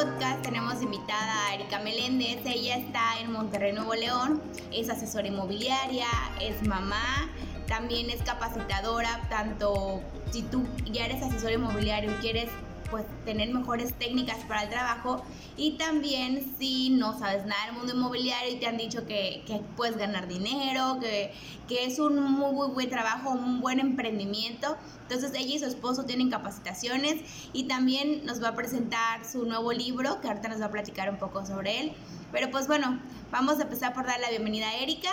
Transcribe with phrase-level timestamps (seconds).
[0.00, 2.38] podcast tenemos invitada a Erika Meléndez.
[2.46, 4.40] Ella está en Monterrey, Nuevo León.
[4.72, 6.06] Es asesora inmobiliaria,
[6.40, 7.28] es mamá,
[7.68, 10.00] también es capacitadora, tanto
[10.30, 12.48] si tú ya eres asesor inmobiliario y quieres
[12.90, 15.22] pues tener mejores técnicas para el trabajo
[15.56, 19.60] y también si no sabes nada del mundo inmobiliario y te han dicho que, que
[19.76, 21.32] puedes ganar dinero, que,
[21.68, 24.76] que, es un muy, muy buen trabajo, un buen emprendimiento.
[25.02, 27.22] Entonces ella y su esposo tienen capacitaciones
[27.52, 31.10] y también nos va a presentar su nuevo libro que ahorita nos va a platicar
[31.10, 31.92] un poco sobre él.
[32.32, 35.10] Pero pues bueno, vamos a empezar por dar la bienvenida a Erika.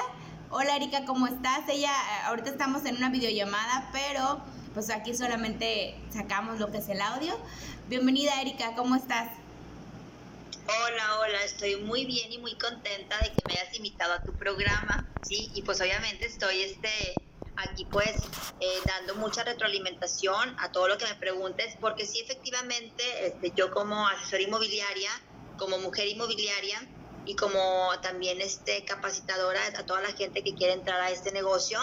[0.50, 1.68] Hola Erika, ¿cómo estás?
[1.68, 1.92] Ella,
[2.28, 4.42] ahorita estamos en una videollamada, pero
[4.78, 7.36] pues aquí solamente sacamos lo que es el audio.
[7.88, 9.32] Bienvenida Erika, ¿cómo estás?
[10.68, 14.34] Hola, hola, estoy muy bien y muy contenta de que me hayas invitado a tu
[14.34, 16.90] programa, sí, y pues obviamente estoy este
[17.56, 18.22] aquí pues
[18.60, 23.72] eh, dando mucha retroalimentación a todo lo que me preguntes, porque sí efectivamente este, yo
[23.72, 25.10] como asesora inmobiliaria,
[25.58, 26.88] como mujer inmobiliaria
[27.26, 31.80] y como también este capacitadora a toda la gente que quiere entrar a este negocio,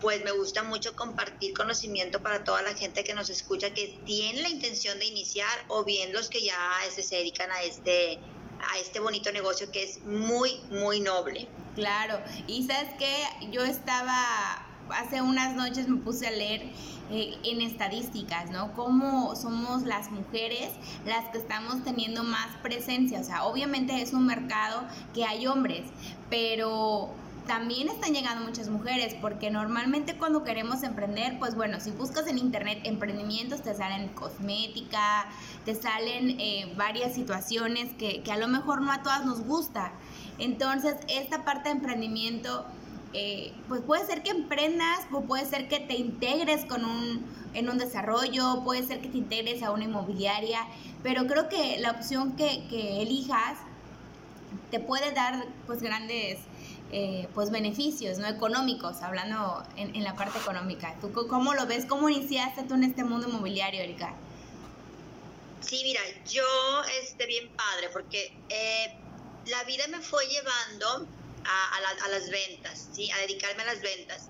[0.00, 4.42] pues me gusta mucho compartir conocimiento para toda la gente que nos escucha que tiene
[4.42, 6.58] la intención de iniciar o bien los que ya
[6.90, 8.18] se dedican a este
[8.72, 11.48] a este bonito negocio que es muy muy noble.
[11.74, 16.62] Claro, y sabes que yo estaba hace unas noches me puse a leer
[17.10, 18.72] eh, en estadísticas, ¿no?
[18.74, 20.70] Cómo somos las mujeres
[21.04, 23.20] las que estamos teniendo más presencia.
[23.20, 24.82] O sea, obviamente es un mercado
[25.14, 25.82] que hay hombres,
[26.30, 27.14] pero
[27.46, 32.38] también están llegando muchas mujeres, porque normalmente cuando queremos emprender, pues bueno, si buscas en
[32.38, 35.26] internet emprendimientos, te salen cosmética,
[35.64, 39.92] te salen eh, varias situaciones que, que, a lo mejor no a todas nos gusta.
[40.38, 42.66] Entonces, esta parte de emprendimiento,
[43.12, 47.24] eh, pues puede ser que emprendas, o puede ser que te integres con un,
[47.54, 50.66] en un desarrollo, puede ser que te integres a una inmobiliaria,
[51.02, 53.58] pero creo que la opción que, que elijas
[54.70, 56.38] te puede dar pues grandes
[56.92, 60.94] eh, pues beneficios no económicos, hablando en, la parte económica.
[61.00, 61.84] ¿Tú cómo lo ves?
[61.84, 64.14] ¿Cómo iniciaste tú en este mundo inmobiliario, Erika?
[65.60, 66.44] Sí, mira, yo,
[67.02, 68.96] este, bien padre, porque eh,
[69.46, 71.08] la vida me fue llevando
[71.44, 73.10] a, las ventas, ¿sí?
[73.10, 74.28] A dedicarme a las ventas.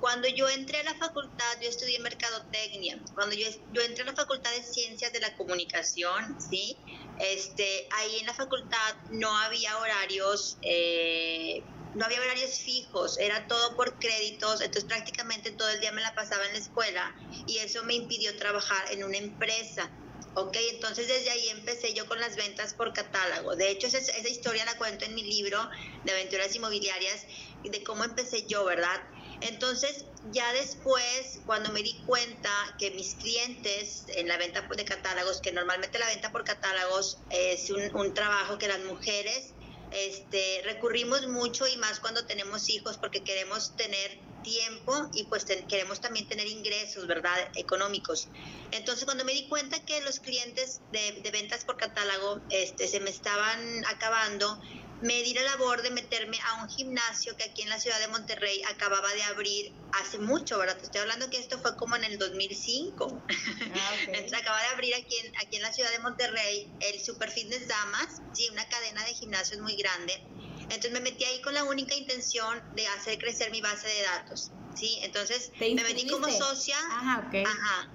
[0.00, 3.00] Cuando yo entré a la facultad, yo estudié mercadotecnia.
[3.14, 6.76] Cuando yo, yo entré a la facultad de ciencias de la comunicación, ¿sí?
[7.18, 11.62] Este, ahí en la facultad no había horarios eh,
[11.96, 16.14] no había horarios fijos, era todo por créditos, entonces prácticamente todo el día me la
[16.14, 17.14] pasaba en la escuela
[17.46, 19.90] y eso me impidió trabajar en una empresa.
[20.34, 23.56] Ok, entonces desde ahí empecé yo con las ventas por catálogo.
[23.56, 25.58] De hecho, esa, esa historia la cuento en mi libro
[26.04, 27.22] de aventuras inmobiliarias,
[27.64, 29.00] de cómo empecé yo, ¿verdad?
[29.40, 35.40] Entonces, ya después, cuando me di cuenta que mis clientes en la venta de catálogos,
[35.40, 39.54] que normalmente la venta por catálogos es un, un trabajo que las mujeres
[39.90, 46.00] este, recurrimos mucho y más cuando tenemos hijos porque queremos tener tiempo y pues queremos
[46.00, 47.36] también tener ingresos, ¿verdad?
[47.56, 48.28] Económicos.
[48.70, 53.00] Entonces cuando me di cuenta que los clientes de, de ventas por catálogo este, se
[53.00, 54.60] me estaban acabando,
[55.00, 58.08] me di la labor de meterme a un gimnasio que aquí en la ciudad de
[58.08, 60.78] Monterrey acababa de abrir hace mucho, ¿verdad?
[60.78, 63.24] Te estoy hablando que esto fue como en el 2005.
[63.28, 67.30] Ah, Entonces acaba de abrir aquí en, aquí en la ciudad de Monterrey el Super
[67.30, 70.14] Fitness Damas, sí, una cadena de gimnasios muy grande.
[70.60, 74.50] Entonces me metí ahí con la única intención de hacer crecer mi base de datos,
[74.74, 74.98] ¿sí?
[75.02, 76.76] Entonces me metí como socia.
[76.90, 77.46] Ajá, ok.
[77.46, 77.92] Ajá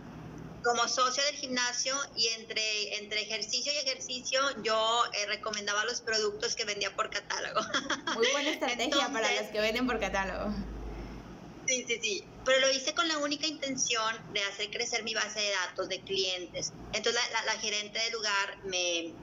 [0.63, 6.55] como socia del gimnasio y entre, entre ejercicio y ejercicio yo eh, recomendaba los productos
[6.55, 7.61] que vendía por catálogo.
[8.15, 10.53] Muy buena estrategia para los que venden por catálogo.
[11.67, 12.23] Sí, sí, sí.
[12.43, 16.01] Pero lo hice con la única intención de hacer crecer mi base de datos de
[16.01, 16.73] clientes.
[16.93, 19.13] Entonces la gerente del lugar me,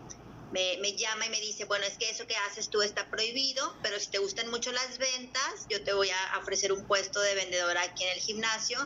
[0.50, 3.76] me, me, llama y me dice, bueno, es que eso que haces tú está prohibido,
[3.82, 7.34] pero si te gustan mucho las ventas, yo te voy a ofrecer un puesto de
[7.34, 8.78] vendedora aquí en el gimnasio.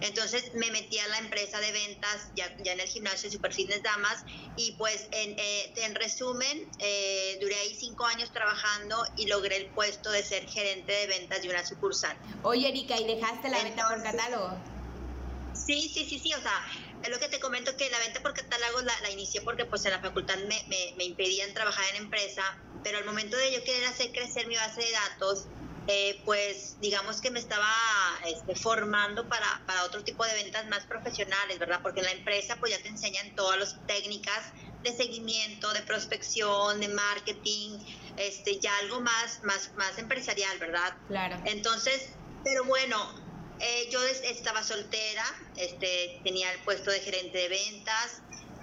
[0.00, 3.82] Entonces me metí a la empresa de ventas ya, ya en el gimnasio Super Fitness
[3.82, 4.24] Damas
[4.56, 9.70] y pues en, eh, en resumen, eh, duré ahí cinco años trabajando y logré el
[9.70, 12.16] puesto de ser gerente de ventas de una sucursal.
[12.42, 14.58] Oye, Erika, ¿y dejaste la venta por catálogo?
[15.54, 16.64] Sí, sí, sí, sí, o sea,
[17.02, 19.84] es lo que te comento que la venta por catálogo la, la inicié porque pues
[19.86, 22.42] en la facultad me, me, me, impedían trabajar en empresa,
[22.82, 25.46] pero al momento de yo querer hacer crecer mi base de datos,
[25.86, 27.72] eh, pues digamos que me estaba
[28.26, 31.80] este, formando para, para otro tipo de ventas más profesionales, ¿verdad?
[31.82, 36.80] Porque en la empresa pues ya te enseñan todas las técnicas de seguimiento, de prospección,
[36.80, 37.78] de marketing,
[38.16, 40.94] este, ya algo más, más, más empresarial, ¿verdad?
[41.08, 41.40] Claro.
[41.44, 42.12] Entonces,
[42.44, 42.96] pero bueno,
[43.60, 45.24] eh, yo estaba soltera,
[45.56, 48.22] este, tenía el puesto de gerente de ventas,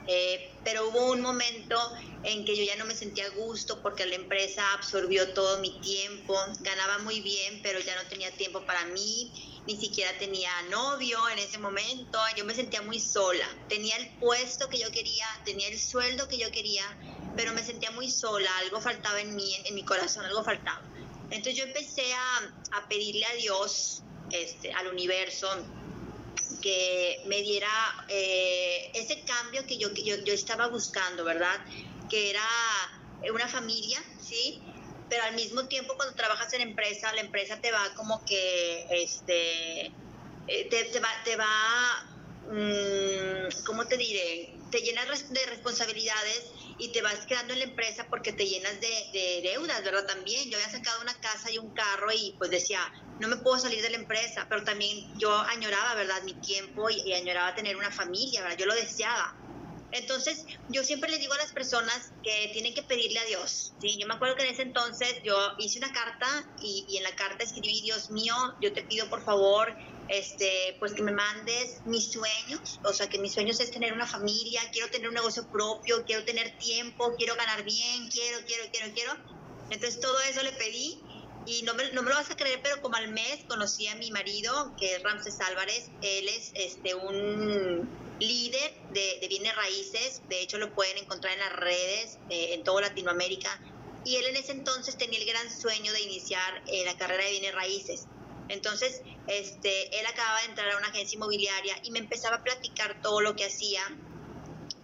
[0.09, 1.77] Eh, pero hubo un momento
[2.23, 5.77] en que yo ya no me sentía a gusto porque la empresa absorbió todo mi
[5.81, 9.29] tiempo, ganaba muy bien, pero ya no tenía tiempo para mí,
[9.67, 14.69] ni siquiera tenía novio en ese momento, yo me sentía muy sola, tenía el puesto
[14.69, 16.85] que yo quería, tenía el sueldo que yo quería,
[17.35, 20.81] pero me sentía muy sola, algo faltaba en mí, en, mi corazón, algo faltaba.
[21.31, 25.47] Entonces yo empecé a, a pedirle a Dios, este, al universo,
[26.61, 27.69] que me diera
[28.07, 31.59] eh, ese cambio que yo, yo, yo, estaba buscando, ¿verdad?
[32.09, 32.47] Que era
[33.31, 34.61] una familia, ¿sí?
[35.09, 39.85] Pero al mismo tiempo cuando trabajas en empresa, la empresa te va como que, este,
[40.47, 42.06] eh, te, te va, te va
[43.65, 44.57] ¿cómo te diré?
[44.71, 48.87] Te llenas de responsabilidades y te vas quedando en la empresa porque te llenas de,
[49.13, 50.05] de, deudas, ¿verdad?
[50.05, 52.79] También yo había sacado una casa y un carro y pues decía,
[53.19, 56.21] no me puedo salir de la empresa, pero también yo añoraba, ¿verdad?
[56.23, 58.57] Mi tiempo y, añoraba tener una familia, ¿verdad?
[58.57, 59.35] Yo lo deseaba.
[59.91, 63.97] Entonces, yo siempre le digo a las personas que tienen que pedirle a Dios, ¿sí?
[63.97, 66.27] Yo me acuerdo que en ese entonces yo hice una carta
[66.61, 69.75] y, y en la carta escribí, Dios mío, yo te pido por favor
[70.09, 74.07] este, pues que me mandes mis sueños, o sea, que mis sueños es tener una
[74.07, 78.93] familia, quiero tener un negocio propio, quiero tener tiempo, quiero ganar bien, quiero, quiero, quiero,
[78.93, 79.11] quiero.
[79.69, 81.03] Entonces todo eso le pedí
[81.47, 83.95] y no me, no me lo vas a creer, pero como al mes conocí a
[83.95, 87.89] mi marido, que es Ramses Álvarez, él es este, un
[88.19, 92.63] líder de, de bienes raíces, de hecho lo pueden encontrar en las redes, eh, en
[92.63, 93.59] toda Latinoamérica,
[94.03, 97.31] y él en ese entonces tenía el gran sueño de iniciar eh, la carrera de
[97.31, 98.07] bienes raíces
[98.49, 103.01] entonces, este, él acababa de entrar a una agencia inmobiliaria y me empezaba a platicar
[103.01, 103.81] todo lo que hacía.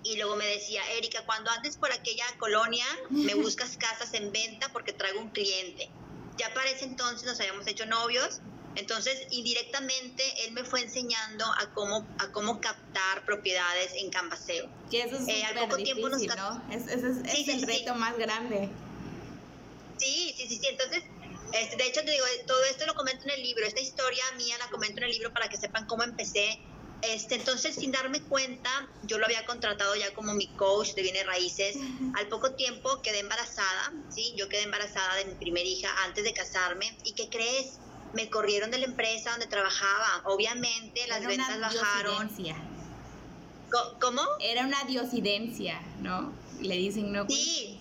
[0.03, 4.69] Y luego me decía, Erika, cuando andes por aquella colonia, me buscas casas en venta
[4.73, 5.89] porque traigo un cliente.
[6.37, 8.41] Ya para ese entonces nos habíamos hecho novios,
[8.75, 14.67] entonces indirectamente él me fue enseñando a cómo, a cómo captar propiedades en Canvaseo.
[14.89, 16.63] Que eso es eh, al poco tiempo nos ¿no?
[16.71, 18.69] Es, ese es, el reto más grande.
[19.97, 20.67] Sí, sí, sí, sí.
[20.67, 21.03] Entonces
[21.53, 24.57] este, de hecho, te digo, todo esto lo comento en el libro, esta historia mía
[24.57, 26.59] la comento en el libro para que sepan cómo empecé.
[27.03, 28.69] Este, entonces, sin darme cuenta,
[29.03, 31.75] yo lo había contratado ya como mi coach de bienes raíces.
[32.15, 34.33] Al poco tiempo quedé embarazada, ¿sí?
[34.37, 36.97] Yo quedé embarazada de mi primera hija antes de casarme.
[37.03, 37.79] ¿Y qué crees?
[38.13, 40.21] Me corrieron de la empresa donde trabajaba.
[40.25, 42.29] Obviamente, las ventas bajaron.
[43.99, 44.21] ¿Cómo?
[44.39, 46.31] Era una diosidencia, ¿no?
[46.61, 47.27] Le dicen, ¿no?
[47.27, 47.72] Sí,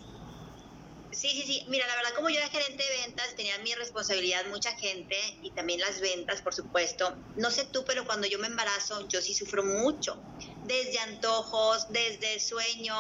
[1.13, 1.65] Sí, sí, sí.
[1.69, 5.51] Mira, la verdad, como yo era gerente de ventas, tenía mi responsabilidad mucha gente y
[5.51, 7.15] también las ventas, por supuesto.
[7.37, 10.17] No sé tú, pero cuando yo me embarazo, yo sí sufro mucho.
[10.65, 12.95] Desde antojos, desde sueño,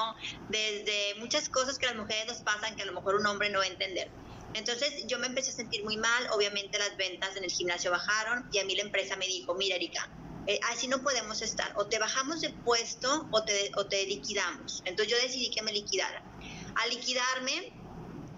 [0.50, 3.61] desde muchas cosas que las mujeres nos pasan que a lo mejor un hombre no
[3.61, 4.11] va a entender.
[4.55, 8.47] Entonces yo me empecé a sentir muy mal, obviamente las ventas en el gimnasio bajaron
[8.53, 10.11] y a mí la empresa me dijo, mira Erika,
[10.47, 14.82] eh, así no podemos estar, o te bajamos de puesto o te, o te liquidamos.
[14.85, 16.23] Entonces yo decidí que me liquidara.
[16.75, 17.73] Al liquidarme,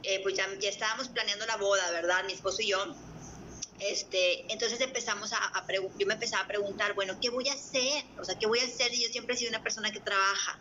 [0.07, 2.25] eh, pues ya, ya, estábamos planeando la boda, ¿verdad?
[2.25, 2.95] Mi esposo y yo.
[3.81, 5.67] Este, entonces empezamos a, a
[5.99, 8.05] yo me empezaba a preguntar, bueno, ¿qué voy a hacer?
[8.19, 8.93] O sea, ¿qué voy a hacer?
[8.95, 10.59] Y yo siempre he sido una persona que trabaja.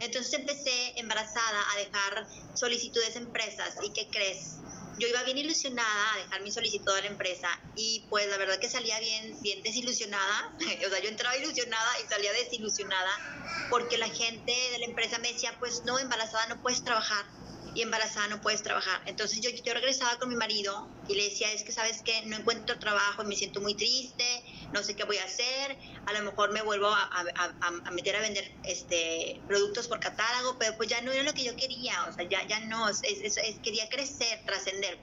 [0.00, 3.76] Entonces empecé embarazada a dejar solicitudes a empresas.
[3.82, 4.56] ¿Y qué crees?
[4.98, 8.58] Yo iba bien ilusionada a dejar mi solicitud a la empresa y pues la verdad
[8.58, 10.54] que salía bien, bien desilusionada.
[10.86, 13.10] o sea, yo entraba ilusionada y salía desilusionada
[13.70, 17.24] porque la gente de la empresa me decía, pues no, embarazada no puedes trabajar
[17.74, 19.02] y embarazada no puedes trabajar.
[19.06, 22.36] Entonces yo, yo regresaba con mi marido y le decía, es que sabes que no
[22.36, 24.24] encuentro trabajo y me siento muy triste,
[24.72, 25.76] no sé qué voy a hacer,
[26.06, 27.10] a lo mejor me vuelvo a,
[27.60, 31.44] a, meter a vender este productos por catálogo, pero pues ya no era lo que
[31.44, 34.98] yo quería, o sea, ya, ya no, es, es, quería crecer, trascender.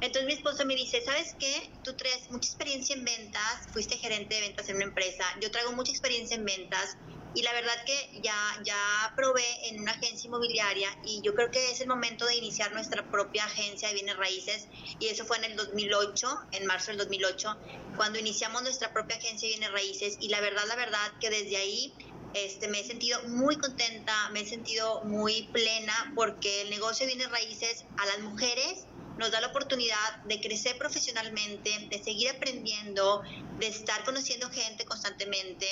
[0.00, 1.70] Entonces mi esposo me dice, ¿sabes qué?
[1.84, 5.72] Tú traes mucha experiencia en ventas, fuiste gerente de ventas en una empresa, yo traigo
[5.72, 6.96] mucha experiencia en ventas,
[7.34, 11.70] y la verdad que ya, ya probé en una agencia inmobiliaria y yo creo que
[11.70, 15.44] es el momento de iniciar nuestra propia agencia de bienes raíces y eso fue en
[15.44, 17.56] el 2008, en marzo del 2008,
[17.96, 21.56] cuando iniciamos nuestra propia agencia de bienes raíces y la verdad, la verdad que desde
[21.56, 21.94] ahí
[22.34, 27.14] este, me he sentido muy contenta, me he sentido muy plena porque el negocio de
[27.14, 28.86] bienes raíces a las mujeres
[29.18, 33.22] nos da la oportunidad de crecer profesionalmente, de seguir aprendiendo,
[33.58, 35.66] de estar conociendo gente constantemente,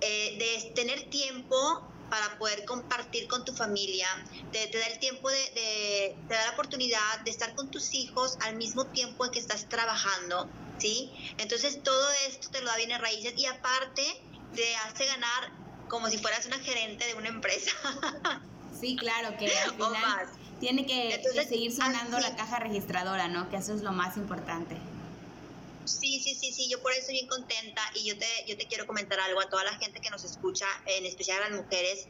[0.00, 4.08] eh, de tener tiempo para poder compartir con tu familia,
[4.52, 8.56] te, da el tiempo de, te da la oportunidad de estar con tus hijos al
[8.56, 11.12] mismo tiempo en que estás trabajando, ¿sí?
[11.36, 14.04] Entonces todo esto te lo da bien en raíces y aparte
[14.54, 15.52] te hace ganar
[15.88, 17.72] como si fueras una gerente de una empresa.
[18.80, 20.28] Sí, claro, que al final
[20.60, 23.48] tiene que, seguir sonando la caja registradora, ¿no?
[23.50, 24.76] Que eso es lo más importante.
[25.84, 28.66] Sí, sí, sí, sí, yo por eso estoy bien contenta y yo te, yo te
[28.66, 32.08] quiero comentar algo a toda la gente que nos escucha, en especial a las mujeres.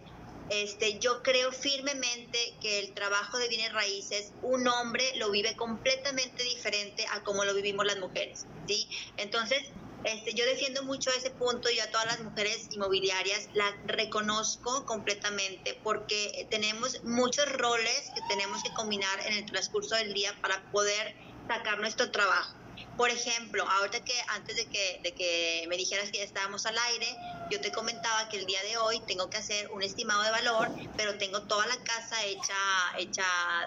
[0.50, 6.43] este, yo creo firmemente que el trabajo de bienes raíces, un hombre lo vive completamente
[6.43, 8.88] diferente a como lo vivimos las mujeres, ¿sí?
[9.19, 9.62] Entonces,
[10.05, 15.78] este, yo defiendo mucho ese punto y a todas las mujeres inmobiliarias la reconozco completamente
[15.83, 21.17] porque tenemos muchos roles que tenemos que combinar en el transcurso del día para poder
[21.49, 22.55] sacar nuestro trabajo.
[22.97, 26.76] Por ejemplo, ahorita que antes de que, de que me dijeras que ya estábamos al
[26.78, 27.07] aire,
[27.50, 30.69] yo te comentaba que el día de hoy tengo que hacer un estimado de valor,
[30.97, 32.55] pero tengo toda la casa hecha,
[32.99, 33.25] hecha,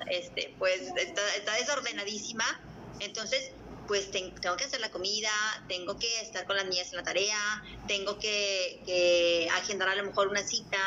[0.09, 2.45] este, pues está, está desordenadísima.
[2.99, 3.51] Entonces,
[3.87, 5.31] pues tengo que hacer la comida,
[5.67, 10.03] tengo que estar con las niñas en la tarea, tengo que, que agendar a lo
[10.03, 10.77] mejor una cita.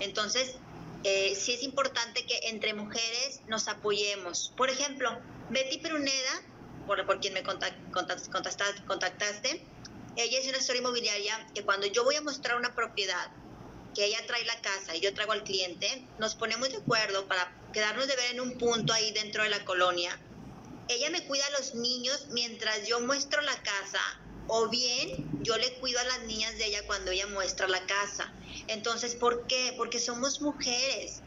[0.00, 0.56] Entonces,
[1.04, 4.52] eh, sí es importante que entre mujeres nos apoyemos.
[4.56, 5.18] Por ejemplo,
[5.50, 6.42] Betty Pruneda
[7.06, 9.62] por, quien me contactaste,
[10.16, 13.30] ella es una historia inmobiliaria que cuando yo voy a mostrar una propiedad,
[13.94, 17.52] que ella trae la casa y yo traigo al cliente, nos ponemos de acuerdo para
[17.72, 20.18] quedarnos de ver en un punto ahí dentro de la colonia.
[20.90, 24.00] Ella me cuida a los niños mientras yo muestro la casa
[24.48, 28.32] o bien yo le cuido a las niñas de ella cuando ella muestra la casa.
[28.66, 29.72] Entonces, ¿por qué?
[29.76, 31.22] Porque somos mujeres.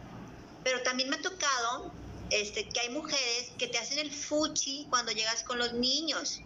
[0.66, 1.94] Pero también me ha tocado
[2.30, 6.42] este, que hay mujeres que te hacen el fuchi cuando llegas con los niños,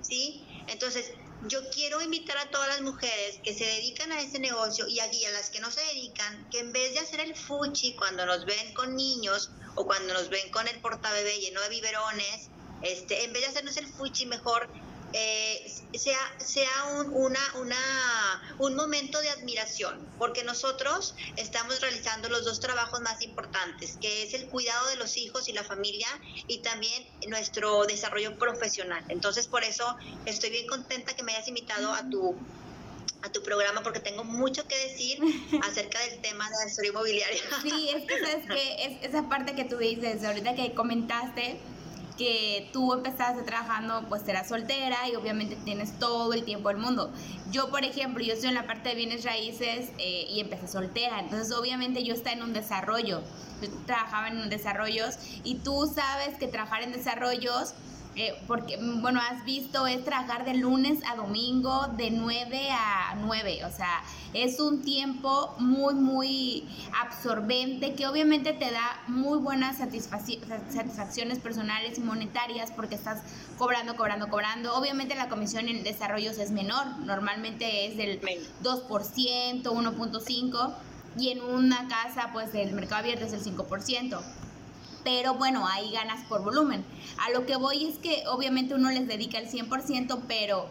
[0.00, 0.42] ¿sí?
[0.66, 1.12] Entonces,
[1.46, 5.22] yo quiero invitar a todas las mujeres que se dedican a ese negocio y aquí
[5.26, 8.46] a las que no se dedican, que en vez de hacer el fuchi cuando nos
[8.46, 12.48] ven con niños o cuando nos ven con el portabebé lleno de biberones,
[12.84, 14.68] este, en vez de hacernos el fuchi, mejor
[15.16, 17.76] eh, sea, sea un, una, una,
[18.58, 24.34] un momento de admiración, porque nosotros estamos realizando los dos trabajos más importantes, que es
[24.34, 26.08] el cuidado de los hijos y la familia
[26.48, 29.04] y también nuestro desarrollo profesional.
[29.08, 32.36] Entonces, por eso estoy bien contenta que me hayas invitado a tu
[33.22, 35.18] a tu programa porque tengo mucho que decir
[35.62, 37.42] acerca del tema de la historia inmobiliaria.
[37.62, 41.58] Sí, es que sabes que es esa parte que tú dices, ahorita que comentaste,
[42.16, 47.12] que tú empezaste trabajando, pues eras soltera y obviamente tienes todo el tiempo del mundo.
[47.50, 51.20] Yo, por ejemplo, yo estoy en la parte de bienes raíces eh, y empecé soltera,
[51.20, 53.22] entonces obviamente yo estaba en un desarrollo,
[53.60, 57.74] yo trabajaba en desarrollos y tú sabes que trabajar en desarrollos
[58.16, 63.64] eh, porque, bueno, has visto, es trabajar de lunes a domingo de 9 a 9,
[63.64, 64.02] o sea,
[64.32, 66.68] es un tiempo muy, muy
[67.00, 73.22] absorbente que obviamente te da muy buenas satisfacciones personales y monetarias porque estás
[73.58, 74.74] cobrando, cobrando, cobrando.
[74.74, 80.74] Obviamente la comisión en desarrollos es menor, normalmente es del 2%, 1.5%.
[81.16, 84.20] Y en una casa, pues el mercado abierto es el 5%
[85.04, 86.84] pero bueno, ahí ganas por volumen.
[87.24, 90.66] A lo que voy es que obviamente uno les dedica el 100%, pero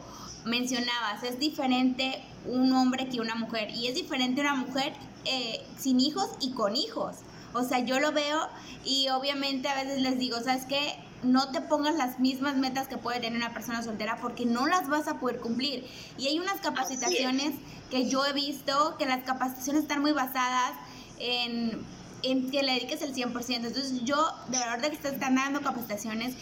[0.46, 4.94] mencionabas, es diferente un hombre que una mujer, y es diferente una mujer
[5.26, 7.18] eh, sin hijos y con hijos.
[7.54, 8.50] O sea, yo lo veo
[8.84, 10.96] y obviamente a veces les digo, ¿sabes qué?
[11.22, 14.90] No te pongas las mismas metas que puede tener una persona soltera porque no las
[14.90, 15.88] vas a poder cumplir.
[16.18, 17.54] Y hay unas capacitaciones
[17.92, 20.74] que yo he visto que las capacitaciones están muy basadas
[21.20, 21.86] en
[22.24, 23.56] en que le dediques el 100%.
[23.56, 24.18] Entonces yo,
[24.50, 26.36] de verdad que están dando capacitaciones,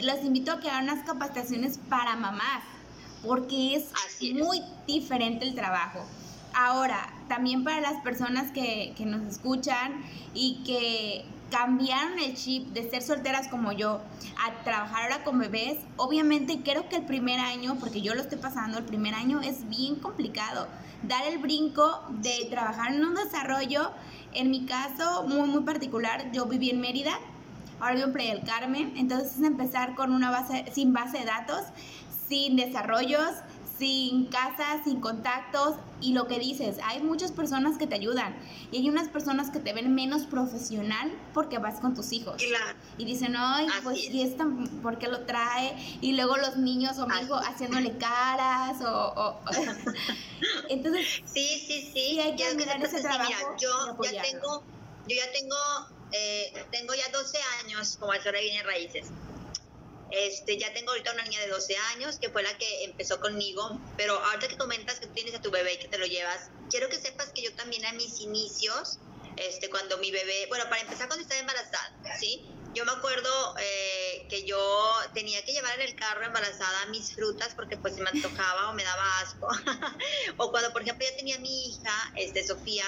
[0.00, 2.62] los invito a que hagan unas capacitaciones para mamás,
[3.24, 3.86] porque es,
[4.34, 6.04] muy diferente el trabajo.
[6.54, 12.88] Ahora, también para las personas que, que nos escuchan y que cambiaron el chip de
[12.88, 14.00] ser solteras como yo
[14.44, 18.38] a trabajar ahora con bebés, obviamente creo que el primer año, porque yo lo estoy
[18.38, 20.66] pasando, el primer año es bien complicado.
[21.02, 23.92] Dar el brinco de trabajar en un desarrollo
[24.36, 27.18] en mi caso, muy, muy particular, yo viví en Mérida,
[27.80, 31.24] ahora vivo en Playa del Carmen, entonces es empezar con una base, sin base de
[31.24, 31.62] datos,
[32.28, 33.30] sin desarrollos,
[33.78, 38.36] sin casas, sin contactos y lo que dices, hay muchas personas que te ayudan
[38.70, 42.42] y hay unas personas que te ven menos profesional porque vas con tus hijos.
[42.98, 44.46] Y dicen, ay, pues ¿y esta
[44.82, 45.76] por qué lo trae?
[46.00, 49.40] Y luego los niños o mi hijo haciéndole caras o...
[50.68, 52.20] Entonces, sí, sí, sí.
[52.20, 53.56] hay que admirar ese trabajo.
[53.58, 54.62] yo, ya tengo,
[55.08, 55.56] yo ya tengo,
[56.12, 59.06] eh, tengo ya 12 años como asesora de bienes raíces.
[60.10, 63.80] Este, ya tengo ahorita una niña de 12 años que fue la que empezó conmigo,
[63.96, 66.88] pero ahorita que comentas que tienes a tu bebé y que te lo llevas, quiero
[66.88, 68.98] que sepas que yo también a mis inicios,
[69.36, 72.46] este, cuando mi bebé, bueno, para empezar cuando estaba embarazada, ¿sí?
[72.74, 77.54] Yo me acuerdo eh, que yo tenía que llevar en el carro embarazada mis frutas
[77.54, 79.48] porque pues se me antojaba o me daba asco.
[80.36, 82.84] o cuando, por ejemplo, ya tenía mi hija, este, Sofía,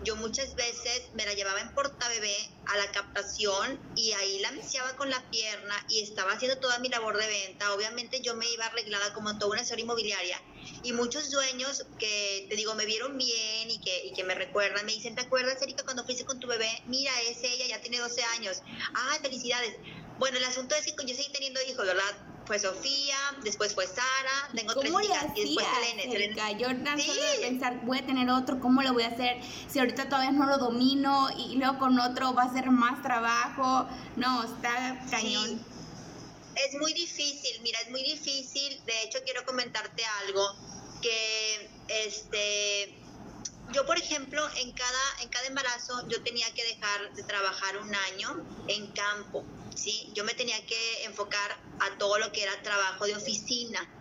[0.00, 2.36] yo muchas veces me la llevaba en portabebé
[2.66, 6.88] a la captación y ahí la meciaba con la pierna y estaba haciendo toda mi
[6.88, 7.72] labor de venta.
[7.74, 10.40] Obviamente yo me iba arreglada como toda una señora inmobiliaria
[10.82, 14.86] y muchos dueños que, te digo, me vieron bien y que, y que me recuerdan,
[14.86, 16.70] me dicen, ¿te acuerdas, Erika, cuando fuiste con tu bebé?
[16.86, 18.62] Mira, es ella, ya tiene 12 años.
[18.94, 19.74] ¡Ay, felicidades!
[20.18, 22.37] Bueno, el asunto es que yo seguí teniendo hijos, ¿verdad?
[22.48, 25.66] Fue Sofía, después fue Sara, tengo tres hijas y después
[26.06, 26.58] Selene.
[26.58, 29.36] Yo tan solo de pensar, voy a tener otro, ¿cómo lo voy a hacer?
[29.68, 33.86] Si ahorita todavía no lo domino y luego con otro va a ser más trabajo.
[34.16, 35.62] No, está cañón.
[36.54, 38.82] Es muy difícil, mira, es muy difícil.
[38.86, 40.56] De hecho, quiero comentarte algo
[41.02, 42.98] que este
[43.72, 47.94] yo por ejemplo en cada en cada embarazo yo tenía que dejar de trabajar un
[47.94, 49.44] año en campo
[49.78, 53.97] sí yo me tenía que enfocar a todo lo que era trabajo de oficina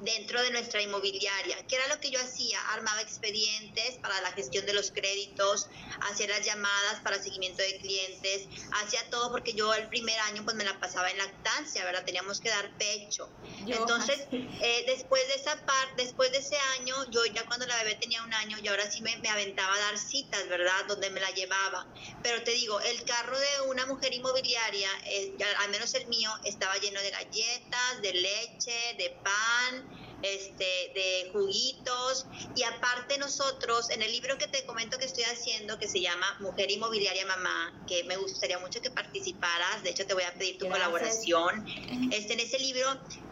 [0.00, 1.56] dentro de nuestra inmobiliaria.
[1.66, 2.60] ¿Qué era lo que yo hacía?
[2.72, 5.68] Armaba expedientes para la gestión de los créditos,
[6.10, 8.48] hacía las llamadas para seguimiento de clientes,
[8.82, 12.04] hacía todo porque yo el primer año pues me la pasaba en lactancia, ¿verdad?
[12.04, 13.28] Teníamos que dar pecho.
[13.66, 17.96] Entonces, eh, después de esa parte, después de ese año, yo ya cuando la bebé
[17.96, 20.84] tenía un año, y ahora sí me, me aventaba a dar citas, ¿verdad?
[20.88, 21.86] Donde me la llevaba.
[22.22, 26.76] Pero te digo, el carro de una mujer inmobiliaria, eh, al menos el mío, estaba
[26.78, 29.89] lleno de galletas, de leche, de pan,
[30.22, 32.26] este, de juguitos.
[32.54, 36.36] Y aparte nosotros en el libro que te comento que estoy haciendo que se llama
[36.40, 40.58] Mujer Inmobiliaria Mamá que me gustaría mucho que participaras de hecho te voy a pedir
[40.58, 41.66] tu colaboración
[42.12, 42.86] este en ese libro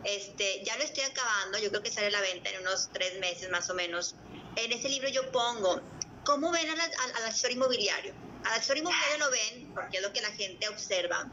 [0.04, 3.18] este ya lo estoy acabando yo creo que sale a la venta en unos tres
[3.20, 4.14] meses más o menos.
[4.56, 5.80] En ese libro yo pongo
[6.24, 8.14] cómo ven al, al asesor inmobiliario
[8.44, 11.26] al asesor inmobiliario lo ven porque es lo que la gente observa.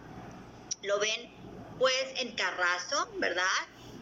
[0.84, 1.34] Lo ven
[1.78, 3.44] pues en carrazo verdad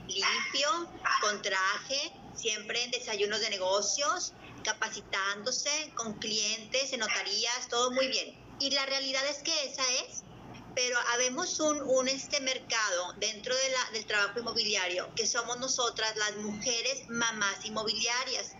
[0.08, 0.90] limpio,
[1.22, 4.34] con traje, siempre en desayunos de negocios,
[4.64, 8.36] capacitándose con clientes, en notarías, todo muy bien.
[8.60, 10.24] Y la realidad es que esa es,
[10.76, 13.54] pero habemos un, este mercado dentro
[13.92, 18.56] del trabajo inmobiliario que somos nosotras las mujeres mamás inmobiliarias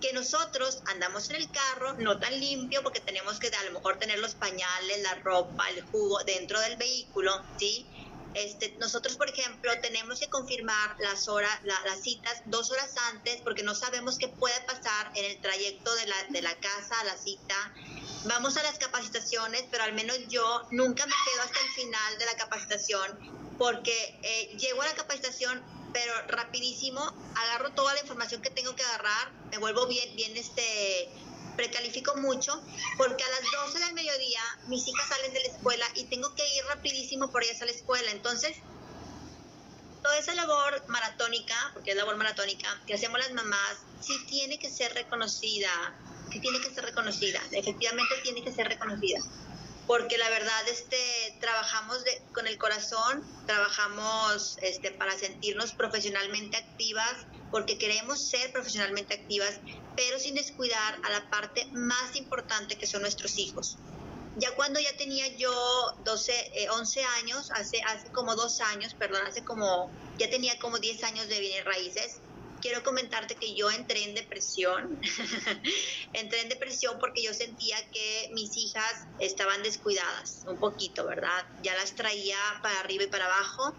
[0.00, 3.98] que nosotros andamos en el carro no tan limpio porque tenemos que a lo mejor
[3.98, 7.86] tener los pañales, la ropa, el jugo dentro del vehículo, ¿sí?
[8.36, 13.62] Este, nosotros, por ejemplo, tenemos que confirmar las horas, las citas dos horas antes porque
[13.62, 17.16] no sabemos qué puede pasar en el trayecto de la, de la casa a la
[17.16, 17.72] cita.
[18.24, 22.26] Vamos a las capacitaciones, pero al menos yo nunca me quedo hasta el final de
[22.26, 25.62] la capacitación porque eh, llego a la capacitación,
[25.94, 27.00] pero rapidísimo
[27.36, 31.08] agarro toda la información que tengo que agarrar, me vuelvo bien, bien este
[31.56, 32.62] precalifico mucho
[32.96, 36.42] porque a las 12 del mediodía mis hijas salen de la escuela y tengo que
[36.42, 38.10] ir rapidísimo por ellas a la escuela.
[38.10, 38.56] Entonces,
[40.02, 44.70] toda esa labor maratónica, porque es labor maratónica, que hacemos las mamás, sí tiene que
[44.70, 45.70] ser reconocida,
[46.30, 49.18] sí tiene que ser reconocida, efectivamente tiene que ser reconocida
[49.86, 50.98] porque la verdad este
[51.40, 57.14] trabajamos con el corazón, trabajamos este para sentirnos profesionalmente activas,
[57.50, 59.60] porque queremos ser profesionalmente activas,
[59.94, 63.78] pero sin descuidar a la parte más importante que son nuestros hijos.
[64.38, 65.50] Ya cuando ya tenía yo
[66.04, 70.78] 12, 11 eh, años, hace, hace como dos años, perdón, hace como, ya tenía como
[70.78, 72.20] 10 años de bienes raíces,
[72.66, 75.00] quiero comentarte que yo entré en depresión.
[76.12, 81.46] entré en depresión porque yo sentía que mis hijas estaban descuidadas, un poquito, ¿verdad?
[81.62, 83.72] Ya las traía para arriba y para abajo.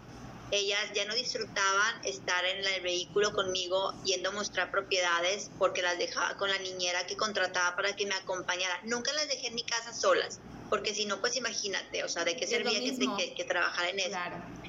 [0.50, 5.98] Ellas ya no disfrutaban estar en el vehículo conmigo yendo a mostrar propiedades porque las
[5.98, 8.80] dejaba con la niñera que contrataba para que me acompañara.
[8.84, 12.36] Nunca las dejé en mi casa solas, porque si no, pues imagínate, o sea, ¿de
[12.36, 14.18] qué servía que, que, trabajara en eso?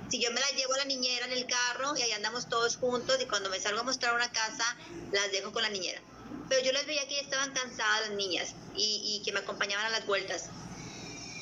[0.10, 2.78] Si yo me la llevo a la niñera en el carro y ahí andamos todos
[2.78, 4.78] juntos y cuando me salgo a mostrar una casa,
[5.12, 6.02] las dejo con la niñera.
[6.48, 9.90] Pero yo les veía que ya estaban cansadas las niñas y, que me acompañaban a
[9.90, 10.50] las vueltas.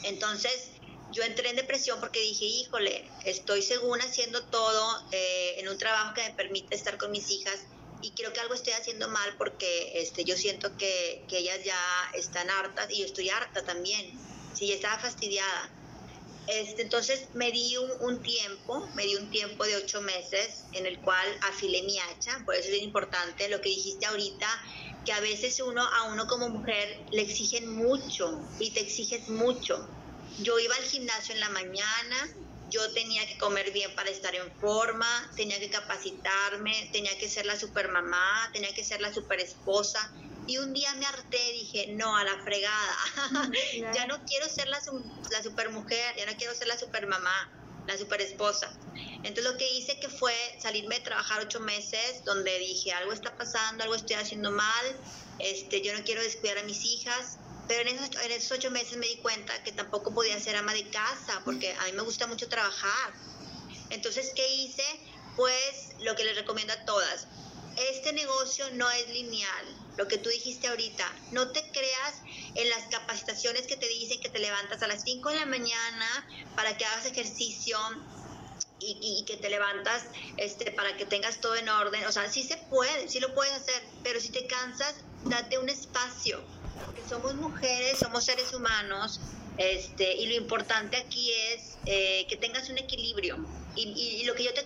[0.03, 0.69] Entonces,
[1.11, 6.13] yo entré en depresión porque dije, híjole, estoy según haciendo todo eh, en un trabajo
[6.13, 7.59] que me permite estar con mis hijas
[8.01, 11.79] y creo que algo estoy haciendo mal porque este, yo siento que, que ellas ya
[12.13, 14.19] están hartas y yo estoy harta también.
[14.57, 15.69] Sí, estaba fastidiada.
[16.47, 20.97] Este, entonces me di un, tiempo, me di un tiempo de ocho meses en el
[20.99, 24.47] cual afilé mi hacha, por eso es importante lo que dijiste ahorita,
[25.05, 29.87] que a veces uno, a uno como mujer le exigen mucho y te exiges mucho.
[30.39, 32.29] Yo iba al gimnasio en la mañana,
[32.69, 37.45] yo tenía que comer bien para estar en forma, tenía que capacitarme, tenía que ser
[37.45, 40.13] la super mamá, tenía que ser la super esposa.
[40.47, 42.97] Y un día me harté, dije, no, a la fregada.
[43.93, 44.79] ya no quiero ser la,
[45.31, 47.51] la super mujer, ya no quiero ser la super mamá,
[47.85, 48.69] la super esposa.
[49.23, 53.35] Entonces lo que hice que fue salirme de trabajar ocho meses, donde dije, algo está
[53.35, 54.85] pasando, algo estoy haciendo mal,
[55.39, 58.97] este, yo no quiero descuidar a mis hijas, pero en esos, en esos ocho meses
[58.97, 62.27] me di cuenta que tampoco podía ser ama de casa, porque a mí me gusta
[62.27, 63.13] mucho trabajar.
[63.89, 64.83] Entonces, ¿qué hice?
[65.35, 67.27] Pues lo que les recomiendo a todas.
[67.91, 69.65] Este negocio no es lineal,
[69.97, 71.11] lo que tú dijiste ahorita.
[71.31, 72.21] No te creas
[72.55, 76.27] en las capacitaciones que te dicen que te levantas a las 5 de la mañana
[76.55, 77.77] para que hagas ejercicio
[78.79, 80.05] y, que te levantas
[80.37, 82.05] este, para que tengas todo en orden.
[82.05, 85.69] O sea, sí se puede, sí lo puedes hacer, pero si te cansas, date un
[85.69, 86.41] espacio.
[86.85, 89.19] Porque somos mujeres, somos seres humanos,
[89.57, 93.37] este, y lo importante aquí es eh, que tengas un equilibrio.
[93.75, 94.65] Y, lo que yo te,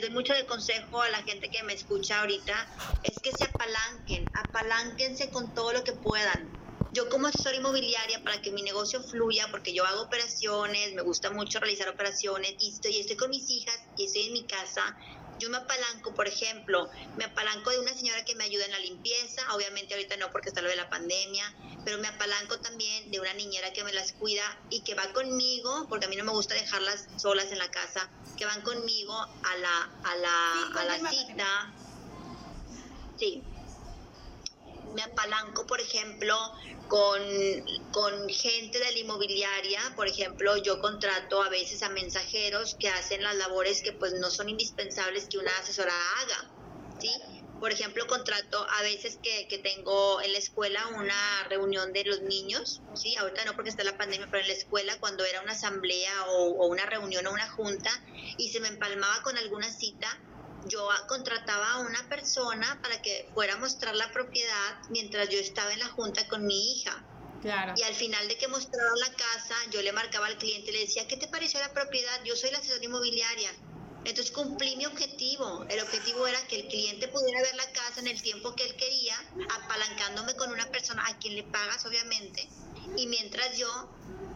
[0.00, 2.54] doy mucho de consejo a la gente que me escucha ahorita
[3.02, 8.40] es que se apalanquen, apalánquense con todo lo que puedan yo como asesora inmobiliaria para
[8.40, 12.96] que mi negocio fluya, porque yo hago operaciones, me gusta mucho realizar operaciones y estoy,
[12.98, 14.96] estoy con mis hijas y estoy en mi casa,
[15.38, 18.78] yo me apalanco, por ejemplo, me apalanco de una señora que me ayuda en la
[18.78, 23.20] limpieza, obviamente ahorita no porque está lo de la pandemia, pero me apalanco también de
[23.20, 26.32] una niñera que me las cuida y que va conmigo, porque a mí no me
[26.32, 31.10] gusta dejarlas solas en la casa, que van conmigo a la, a la, a la
[31.10, 31.74] cita.
[33.18, 33.42] Sí,
[34.94, 36.36] me apalanco, por ejemplo,
[36.88, 37.20] con,
[37.92, 43.22] con gente de la inmobiliaria, por ejemplo, yo contrato a veces a mensajeros que hacen
[43.22, 46.50] las labores que pues no son indispensables que una asesora haga,
[47.00, 47.10] ¿sí?
[47.60, 52.20] Por ejemplo, contrato a veces que, que, tengo en la escuela una reunión de los
[52.20, 53.16] niños, ¿sí?
[53.16, 56.50] Ahorita no porque está la pandemia, pero en la escuela cuando era una asamblea o,
[56.50, 57.90] o una reunión o una junta
[58.36, 60.20] y se me empalmaba con alguna cita,
[60.68, 65.72] yo contrataba a una persona para que fuera a mostrar la propiedad mientras yo estaba
[65.72, 67.04] en la junta con mi hija.
[67.42, 67.74] Claro.
[67.76, 70.80] Y al final de que mostraron la casa, yo le marcaba al cliente y le
[70.80, 72.24] decía, ¿qué te pareció la propiedad?
[72.24, 73.50] Yo soy la asesora inmobiliaria.
[74.04, 75.64] Entonces cumplí mi objetivo.
[75.68, 78.76] El objetivo era que el cliente pudiera ver la casa en el tiempo que él
[78.76, 79.16] quería,
[79.62, 82.48] apalancándome con una persona a quien le pagas, obviamente.
[82.96, 83.68] Y mientras yo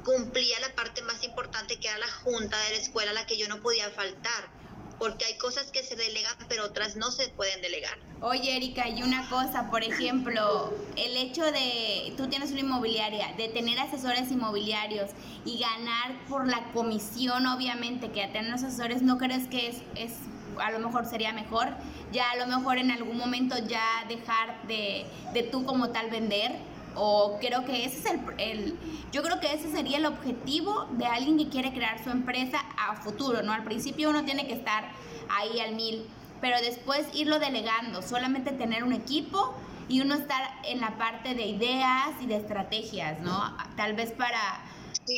[0.04, 3.36] cumplía la parte más importante que era la junta de la escuela a la que
[3.36, 4.59] yo no podía faltar
[5.00, 7.98] porque hay cosas que se delegan, pero otras no se pueden delegar.
[8.20, 13.48] Oye, Erika, y una cosa, por ejemplo, el hecho de, tú tienes una inmobiliaria, de
[13.48, 15.10] tener asesores inmobiliarios
[15.46, 20.12] y ganar por la comisión, obviamente, que a tener asesores, ¿no crees que es, es
[20.60, 21.68] a lo mejor sería mejor?
[22.12, 26.52] Ya a lo mejor en algún momento ya dejar de, de tú como tal vender
[26.94, 28.78] o creo que ese es el, el,
[29.12, 32.96] yo creo que ese sería el objetivo de alguien que quiere crear su empresa a
[32.96, 33.52] futuro, ¿no?
[33.52, 34.84] Al principio uno tiene que estar
[35.28, 36.06] ahí al mil,
[36.40, 39.54] pero después irlo delegando, solamente tener un equipo
[39.88, 43.56] y uno estar en la parte de ideas y de estrategias, ¿no?
[43.76, 44.62] Tal vez para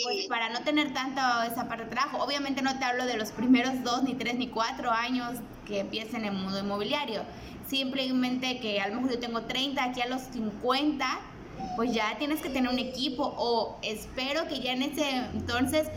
[0.05, 2.19] pues para no tener tanto esa parte de trabajo.
[2.23, 6.25] Obviamente no te hablo de los primeros dos, ni tres, ni cuatro años que empiecen
[6.25, 7.23] en el mundo inmobiliario.
[7.69, 11.21] Simplemente que a lo mejor yo tengo 30, aquí a los 50
[11.77, 15.89] pues ya tienes que tener un equipo o espero que ya en ese entonces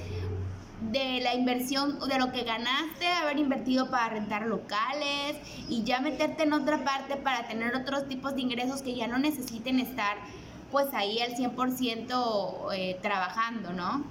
[0.92, 5.36] de la inversión de lo que ganaste, haber invertido para rentar locales
[5.68, 9.18] y ya meterte en otra parte para tener otros tipos de ingresos que ya no
[9.18, 10.18] necesiten estar
[10.72, 14.04] pues ahí al 100% eh, trabajando, ¿no?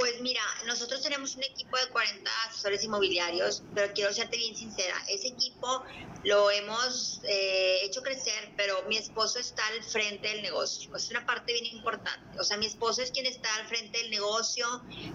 [0.00, 4.96] Pues mira, nosotros tenemos un equipo de 40 asesores inmobiliarios, pero quiero serte bien sincera,
[5.08, 5.84] ese equipo
[6.24, 10.94] lo hemos eh, hecho crecer, pero mi esposo está al frente del negocio.
[10.96, 12.38] Es una parte bien importante.
[12.38, 14.66] O sea, mi esposo es quien está al frente del negocio.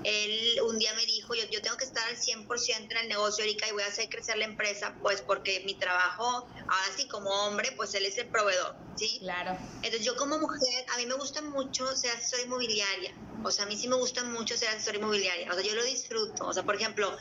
[0.04, 3.43] Él un día me dijo, yo, yo tengo que estar al 100% en el negocio,
[3.43, 7.30] Erika, y voy a hacer crecer la empresa, pues porque mi trabajo, ahora sí, como
[7.30, 9.19] hombre, pues él es el proveedor, ¿sí?
[9.19, 9.58] Claro.
[9.78, 13.13] Entonces yo como mujer, a mí me gusta mucho ser asesora inmobiliaria.
[13.43, 15.52] O sea, a mí sí me gusta mucho ser asesor inmobiliaria.
[15.52, 16.46] O sea, yo lo disfruto.
[16.46, 17.16] O sea, por ejemplo,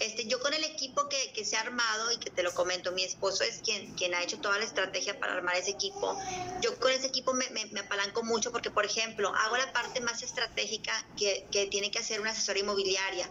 [0.00, 2.92] este, yo con el equipo que, que se ha armado y que te lo comento,
[2.92, 6.16] mi esposo es quien, quien ha hecho toda la estrategia para armar ese equipo.
[6.60, 10.22] Yo con ese equipo me, me, apalanco mucho porque, por ejemplo, hago la parte más
[10.22, 13.28] estratégica que, que tiene que hacer una asesora inmobiliaria.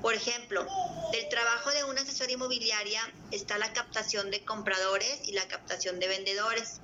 [0.00, 0.66] Por ejemplo,
[1.12, 6.08] del trabajo de una asesora inmobiliaria está la captación de compradores y la captación de
[6.08, 6.80] vendedores.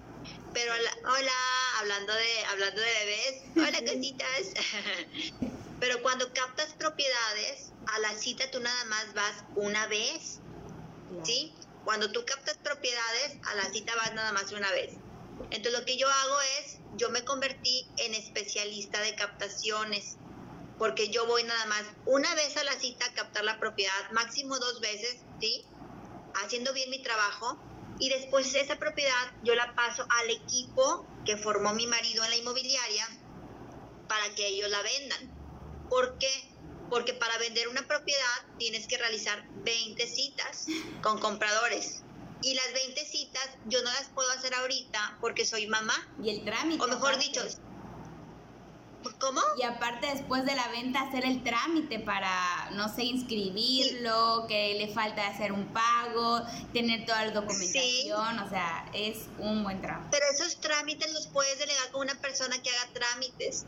[0.53, 1.33] Pero hola,
[1.79, 5.53] hablando de hablando de bebés, hola cositas.
[5.83, 10.39] Pero cuando captas propiedades, a la cita tú nada más vas una vez.
[11.25, 11.53] ¿Sí?
[11.85, 14.93] Cuando tú captas propiedades, a la cita vas nada más una vez.
[15.51, 20.19] Entonces lo que yo hago es, yo me convertí en especialista de captaciones,
[20.79, 24.61] porque yo voy nada más una vez a la cita a captar la propiedad, máximo
[24.61, 25.65] dos veces, ¿sí?
[26.45, 27.59] Haciendo bien mi trajo
[27.99, 32.37] y después esa propiedad yo la paso al equipo que formó mi marido en la
[32.37, 33.05] inmobiliaria
[34.07, 35.32] para que ellos la vendan.
[35.93, 36.49] ¿Por qué?
[36.89, 40.65] Porque para vender una propiedad tienes que realizar 20 citas
[41.03, 42.03] con compradores.
[42.41, 45.93] Y las 20 citas yo no las puedo hacer ahorita porque soy mamá.
[46.25, 46.83] Y el trámite.
[46.83, 47.43] O mejor dicho,
[49.19, 49.43] ¿Cómo?
[49.59, 54.89] Y aparte después de la venta hacer el trámite para, no sé, inscribirlo, que le
[54.95, 56.41] falta hacer un pago,
[56.73, 60.09] tener toda la documentación, o sea, es un buen trámite.
[60.11, 63.67] Pero esos trámites los puedes delegar con una persona que haga trámites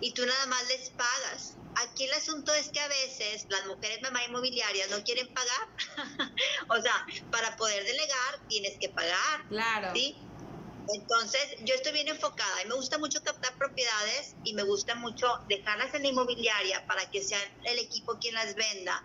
[0.00, 1.56] y tú nada más les pagas.
[1.76, 5.68] Aquí el asunto es que a veces las mujeres mamá inmobiliarias no quieren pagar.
[6.68, 9.48] o sea, para poder delegar tienes que pagar.
[9.48, 9.92] Claro.
[9.94, 10.16] ¿sí?
[10.92, 15.28] Entonces, yo estoy bien enfocada y me gusta mucho captar propiedades y me gusta mucho
[15.48, 19.04] dejarlas en la inmobiliaria para que sea el equipo quien las venda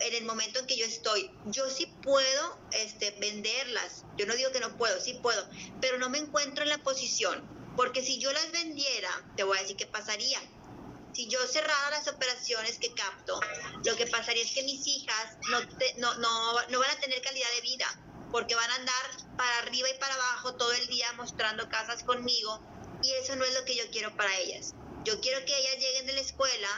[0.00, 1.30] en el momento en que yo estoy.
[1.46, 5.48] Yo sí puedo este, venderlas, yo no digo que no puedo, sí puedo,
[5.80, 7.42] pero no me encuentro en la posición,
[7.76, 10.40] porque si yo las vendiera, te voy a decir qué pasaría.
[11.12, 13.40] Si yo cerrara las operaciones que capto,
[13.84, 15.60] lo que pasaría es que mis hijas no,
[15.98, 17.86] no, no, no van a tener calidad de vida
[18.32, 22.60] porque van a andar para arriba y para abajo todo el día mostrando casas conmigo
[23.02, 24.74] y eso no es lo que yo quiero para ellas.
[25.04, 26.68] Yo quiero que ellas lleguen de la escuela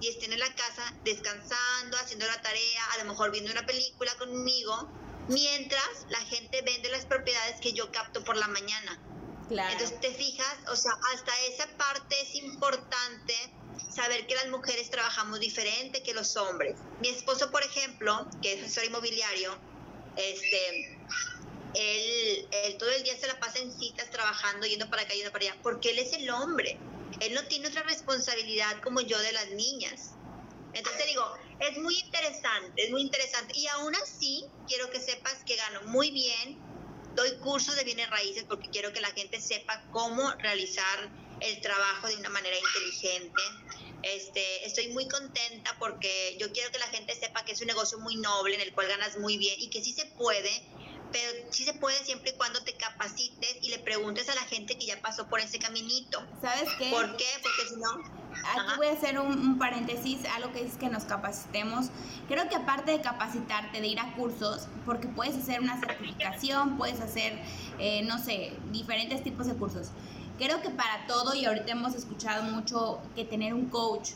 [0.00, 4.12] y estén en la casa descansando, haciendo la tarea, a lo mejor viendo una película
[4.18, 4.90] conmigo,
[5.28, 9.00] mientras la gente vende las propiedades que yo capto por la mañana.
[9.48, 9.72] Claro.
[9.72, 13.34] Entonces te fijas, o sea, hasta esa parte es importante
[13.90, 16.76] saber que las mujeres trabajamos diferente que los hombres.
[17.00, 19.56] Mi esposo, por ejemplo, que es asesor inmobiliario,
[20.16, 20.98] este,
[21.74, 25.44] él, todo el día se la pasa en citas trabajando, yendo para acá, yendo para
[25.44, 26.78] allá, porque él es el hombre.
[27.20, 30.12] Él no tiene otra responsabilidad como yo de las niñas.
[30.72, 31.24] Entonces digo,
[31.60, 33.52] es muy interesante, es muy interesante.
[33.56, 36.58] Y aún así, quiero que sepas que gano muy bien.
[37.16, 42.08] Doy cursos de bienes raíces porque quiero que la gente sepa cómo realizar el trabajo
[42.08, 43.42] de una manera inteligente.
[44.02, 47.98] Este, estoy muy contenta porque yo quiero que la gente sepa que es un negocio
[47.98, 50.50] muy noble en el cual ganas muy bien y que sí se puede,
[51.12, 54.76] pero sí se puede siempre y cuando te capacites y le preguntes a la gente
[54.76, 56.22] que ya pasó por ese caminito.
[56.40, 56.90] ¿Sabes qué?
[56.90, 57.26] ¿Por qué?
[57.42, 58.26] Porque si no...
[58.44, 61.86] Aquí voy a hacer un, paréntesis, algo que es que nos capacitemos.
[62.28, 67.00] Creo que aparte de capacitarte, de ir a cursos, porque puedes hacer una certificación, puedes
[67.00, 67.38] hacer,
[67.78, 69.88] eh, no sé, diferentes tipos de cursos.
[70.38, 74.10] Creo que para todo, y ahorita hemos escuchado mucho que tener un coach,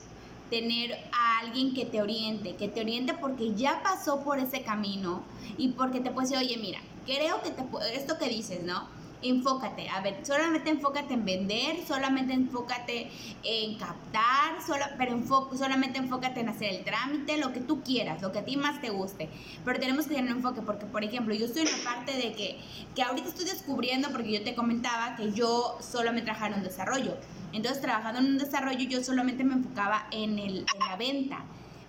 [0.51, 5.23] tener a alguien que te oriente, que te oriente porque ya pasó por ese camino
[5.57, 7.63] y porque te puede decir, oye, mira, creo que te,
[7.95, 9.00] esto que dices, ¿no?
[9.23, 13.11] Enfócate, a ver, solamente enfócate en vender, solamente enfócate
[13.43, 14.55] en captar,
[14.99, 15.21] pero
[15.57, 18.81] solamente enfócate en hacer el trámite, lo que tú quieras, lo que a ti más
[18.81, 19.29] te guste.
[19.65, 22.33] Pero tenemos que tener un enfoque porque, por ejemplo, yo estoy en la parte de
[22.33, 22.59] que,
[22.95, 27.17] que ahorita estoy descubriendo, porque yo te comentaba que yo solamente trabajaba en un desarrollo.
[27.53, 31.45] Entonces, trabajando en un desarrollo, yo solamente me enfocaba en, el, en la venta.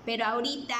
[0.05, 0.75] Pero ahorita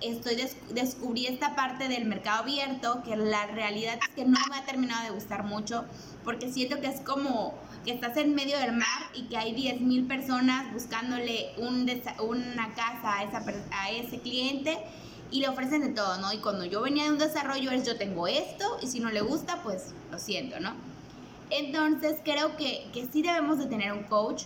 [0.00, 0.36] estoy
[0.70, 5.04] descubrí esta parte del mercado abierto que la realidad es que no me ha terminado
[5.04, 5.84] de gustar mucho
[6.24, 7.54] porque siento que es como
[7.84, 11.84] que estás en medio del mar y que hay 10.000 personas buscándole un
[12.18, 14.78] una casa a, esa, a ese cliente
[15.30, 16.32] y le ofrecen de todo, ¿no?
[16.32, 19.20] Y cuando yo venía de un desarrollo es yo tengo esto y si no le
[19.20, 20.72] gusta, pues lo siento, ¿no?
[21.50, 24.44] Entonces creo que, que sí debemos de tener un coach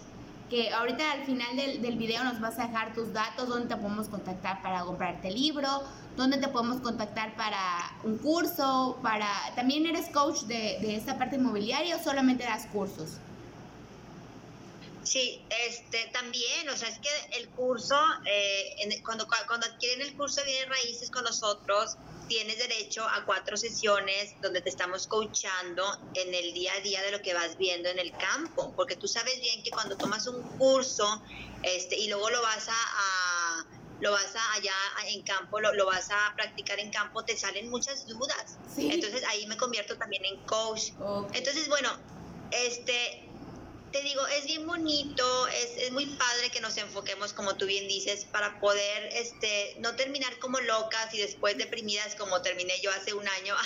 [0.49, 3.77] que ahorita al final del, del, video nos vas a dejar tus datos, dónde te
[3.77, 5.69] podemos contactar para comprarte el libro,
[6.17, 7.59] dónde te podemos contactar para
[8.05, 9.29] un curso, para...
[9.55, 13.19] ¿También eres coach de, de esta parte inmobiliaria o solamente das cursos?
[15.09, 20.42] Sí, este, también, o sea, es que el curso, eh, cuando, cuando adquieren el curso
[20.42, 21.97] de bienes raíces con nosotros,
[22.29, 27.11] tienes derecho a cuatro sesiones donde te estamos coachando en el día a día de
[27.11, 30.42] lo que vas viendo en el campo, porque tú sabes bien que cuando tomas un
[30.59, 31.23] curso
[31.62, 33.64] este, y luego lo vas a,
[34.01, 34.75] lo vas a allá
[35.07, 38.59] en campo, lo, lo, vas a practicar en campo, te salen muchas dudas.
[38.77, 40.90] Entonces ahí me convierto también en coach.
[41.33, 41.88] Entonces, bueno,
[42.51, 43.28] este,
[43.92, 47.88] te digo, es bien bonito, es, es, muy padre que nos enfoquemos, como tú bien
[47.88, 53.14] dices, para poder este, no terminar como locas y después deprimidas como terminé yo hace
[53.14, 53.55] un año.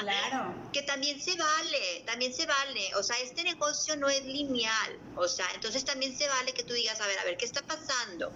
[0.00, 0.54] Claro.
[0.72, 2.94] que también se vale, también se vale.
[2.96, 4.98] O sea, este negocio no es lineal.
[5.16, 7.62] O sea, entonces también se vale que tú digas, a ver, a ver, ¿qué está
[7.62, 8.32] pasando?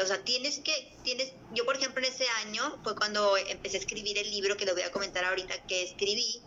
[0.00, 3.80] O sea, tienes que, tienes, yo por ejemplo en ese año fue cuando empecé a
[3.80, 6.40] escribir el libro que lo voy a comentar ahorita que escribí,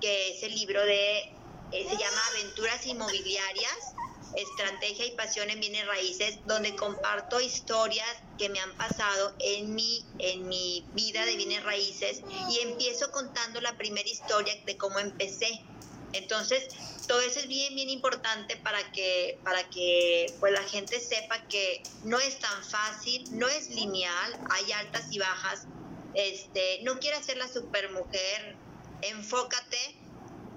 [0.00, 1.32] que es el libro de
[1.72, 3.94] eh, se llama Aventuras Inmobiliarias,
[4.34, 10.04] Estrategia y Pasión en Bienes Raíces, donde comparto historias que me han pasado en mi,
[10.18, 15.60] en mi vida de bienes raíces y empiezo contando la primera historia de cómo empecé.
[16.12, 16.68] Entonces,
[17.06, 21.82] todo eso es bien, bien importante para que, para que pues, la gente sepa que
[22.04, 25.66] no es tan fácil, no es lineal, hay altas y bajas.
[26.14, 28.56] Este, no quiero ser la supermujer
[29.02, 29.96] enfócate,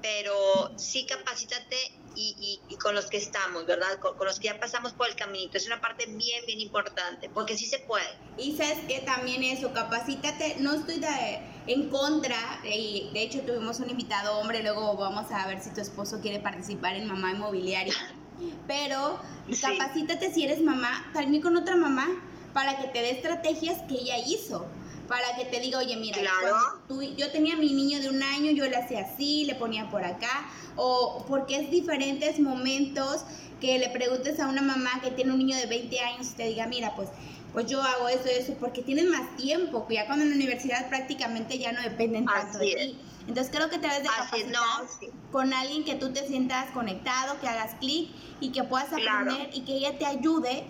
[0.03, 1.77] pero sí capacítate
[2.15, 3.99] y, con los que estamos, ¿verdad?
[3.99, 5.57] Con, los que ya pasamos por el caminito.
[5.57, 8.05] Es una parte bien, bien importante, porque sí se puede.
[8.37, 10.57] Y sabes que también eso, capacítate.
[10.59, 15.47] No estoy de, en contra, y de hecho tuvimos un invitado hombre, luego vamos a
[15.47, 17.95] ver si tu esposo quiere participar en Mamá Inmobiliaria.
[18.67, 19.19] Pero
[19.61, 22.07] capacítate si eres mamá, también con otra mamá,
[22.53, 24.67] para que te dé estrategias que ella hizo
[25.07, 26.17] para que te diga, oye, mira,
[26.87, 30.03] tú, yo tenía mi niño de un año, yo le hacía así, le ponía por
[30.03, 33.23] acá, o porque es diferentes momentos
[33.59, 36.47] que le preguntes a una mamá que tiene un niño de 20 años y te
[36.47, 37.09] diga, mira, pues
[37.53, 40.89] pues yo hago eso, eso, porque tienes más tiempo, que ya cuando en la universidad
[40.89, 42.97] prácticamente ya no dependen tanto de ti.
[43.27, 44.61] Entonces creo que te debes de capacitar
[45.31, 48.09] con alguien que tú te sientas conectado, que hagas clic
[48.41, 50.65] y que puedas aprender y que ella te ayude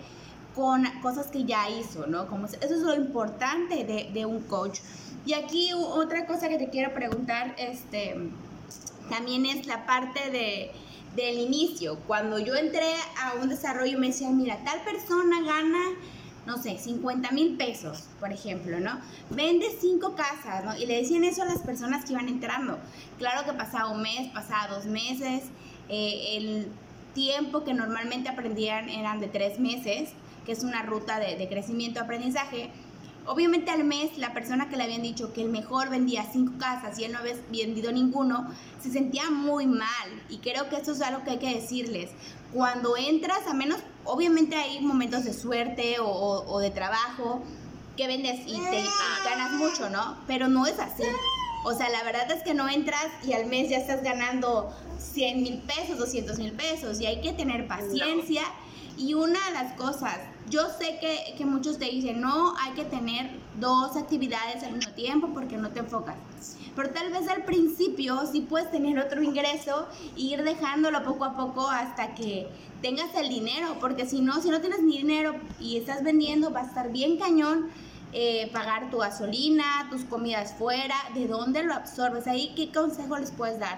[0.54, 2.28] con cosas que ya hizo, ¿no?
[2.28, 4.80] Como, eso es lo importante de, un coach.
[5.26, 8.30] Y aquí otra cosa que te quiero preguntar, este,
[9.10, 10.70] también es la parte de,
[11.16, 11.98] del inicio.
[12.06, 15.80] Cuando yo entré a un desarrollo me decían, mira, tal persona gana,
[16.46, 19.00] no sé, 50 mil pesos, por ejemplo, ¿no?
[19.30, 20.76] Vende cinco casas, ¿no?
[20.76, 22.78] Y le decían eso a las personas que iban entrando.
[23.18, 25.44] Claro que pasaba un mes, pasaba dos meses,
[25.88, 26.68] eh, el
[27.14, 30.10] tiempo que normalmente aprendían eran de tres meses
[30.44, 32.70] que es una ruta de, de crecimiento-aprendizaje,
[33.26, 36.98] Obviamente al mes la persona que le habían dicho que el mejor vendía cinco casas
[36.98, 38.46] y él no había vendido ninguno,
[38.82, 40.22] se sentía muy mal.
[40.28, 42.10] Y creo que eso es algo que hay que decirles.
[42.52, 47.42] Cuando entras, a menos, obviamente hay momentos de suerte o, o, de trabajo
[47.96, 48.82] que vendes y te
[49.24, 50.18] ganas mucho, ¿no?
[50.26, 51.04] Pero no es así.
[51.64, 55.42] O sea, la verdad es que no entras y al mes ya estás ganando 100
[55.42, 57.00] mil pesos, 200 mil pesos.
[57.00, 58.42] Y hay que tener paciencia.
[58.96, 62.84] Y una de las cosas, yo sé que, que, muchos te dicen, no, hay que
[62.84, 66.16] tener dos actividades al mismo tiempo porque no te enfocas.
[66.76, 71.36] Pero tal vez al principio sí puedes tener otro ingreso e ir dejándolo poco a
[71.36, 72.48] poco hasta que
[72.82, 76.60] tengas el dinero, porque si no, si no tienes ni dinero y estás vendiendo, va
[76.60, 77.70] a estar bien cañón
[78.16, 82.28] eh, pagar tu gasolina, tus comidas fuera, ¿de dónde lo absorbes?
[82.28, 83.76] Ahí, ¿qué consejo les puedes dar?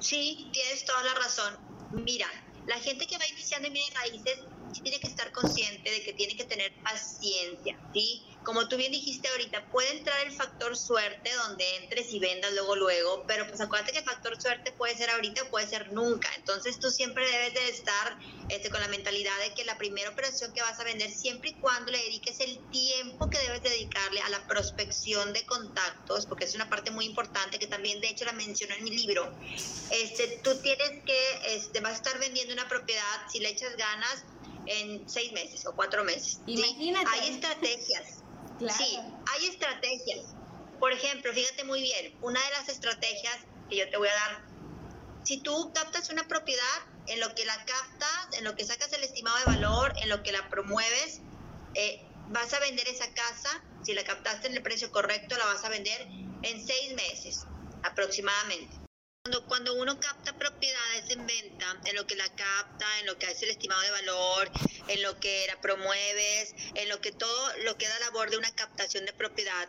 [0.00, 1.54] Sí, tienes toda la razón.
[1.92, 2.26] Mira,
[2.66, 4.38] la gente que va iniciando en bienes raíces
[4.82, 8.33] tiene que estar consciente de que tiene que tener paciencia, ¿sí?
[8.44, 12.76] Como tú bien dijiste ahorita, puede entrar el factor suerte donde entres y vendas luego,
[12.76, 16.28] luego, pero pues acuérdate que el factor suerte puede ser ahorita o puede ser nunca.
[16.36, 18.18] Entonces tú siempre debes de estar
[18.50, 21.54] este, con la mentalidad de que la primera operación que vas a vender, siempre y
[21.54, 26.54] cuando le dediques el tiempo que debes dedicarle a la prospección de contactos, porque es
[26.54, 29.32] una parte muy importante que también de hecho la menciono en mi libro,
[29.90, 33.02] este, tú tienes que, este, vas a estar vendiendo una propiedad,
[33.32, 34.24] si le echas ganas,
[34.66, 36.40] en seis meses o cuatro meses.
[36.46, 37.06] Imagínate.
[37.10, 38.23] Hay estrategias.
[38.58, 38.98] Sí,
[39.32, 40.34] hay estrategias.
[40.78, 43.38] Por ejemplo, fíjate muy bien, una de las estrategias
[43.68, 44.44] que yo te voy a dar,
[45.24, 46.62] si tú captas una propiedad,
[47.06, 50.22] en lo que la captas, en lo que sacas el estimado de valor, en lo
[50.22, 51.20] que la promueves,
[51.74, 55.64] eh, vas a vender esa casa, si la captaste en el precio correcto, la vas
[55.64, 56.00] a vender
[56.42, 57.46] en seis meses
[57.82, 58.83] aproximadamente.
[59.26, 63.24] Cuando, cuando uno capta propiedades en venta, en lo que la capta, en lo que
[63.24, 64.50] hace el estimado de valor,
[64.86, 68.54] en lo que la promueves, en lo que todo lo que da labor de una
[68.54, 69.66] captación de propiedad,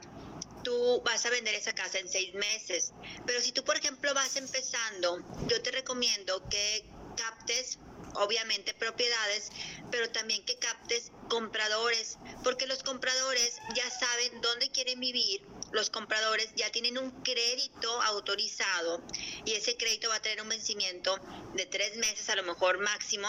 [0.66, 2.92] tú vas a vender esa casa en seis meses.
[3.26, 6.84] Pero si tú, por ejemplo, vas empezando, yo te recomiendo que
[7.16, 7.80] captes
[8.16, 9.52] obviamente propiedades,
[9.90, 16.50] pero también que captes compradores, porque los compradores ya saben dónde quieren vivir, los compradores
[16.56, 19.02] ya tienen un crédito autorizado
[19.44, 21.20] y ese crédito va a tener un vencimiento
[21.54, 23.28] de tres meses a lo mejor máximo.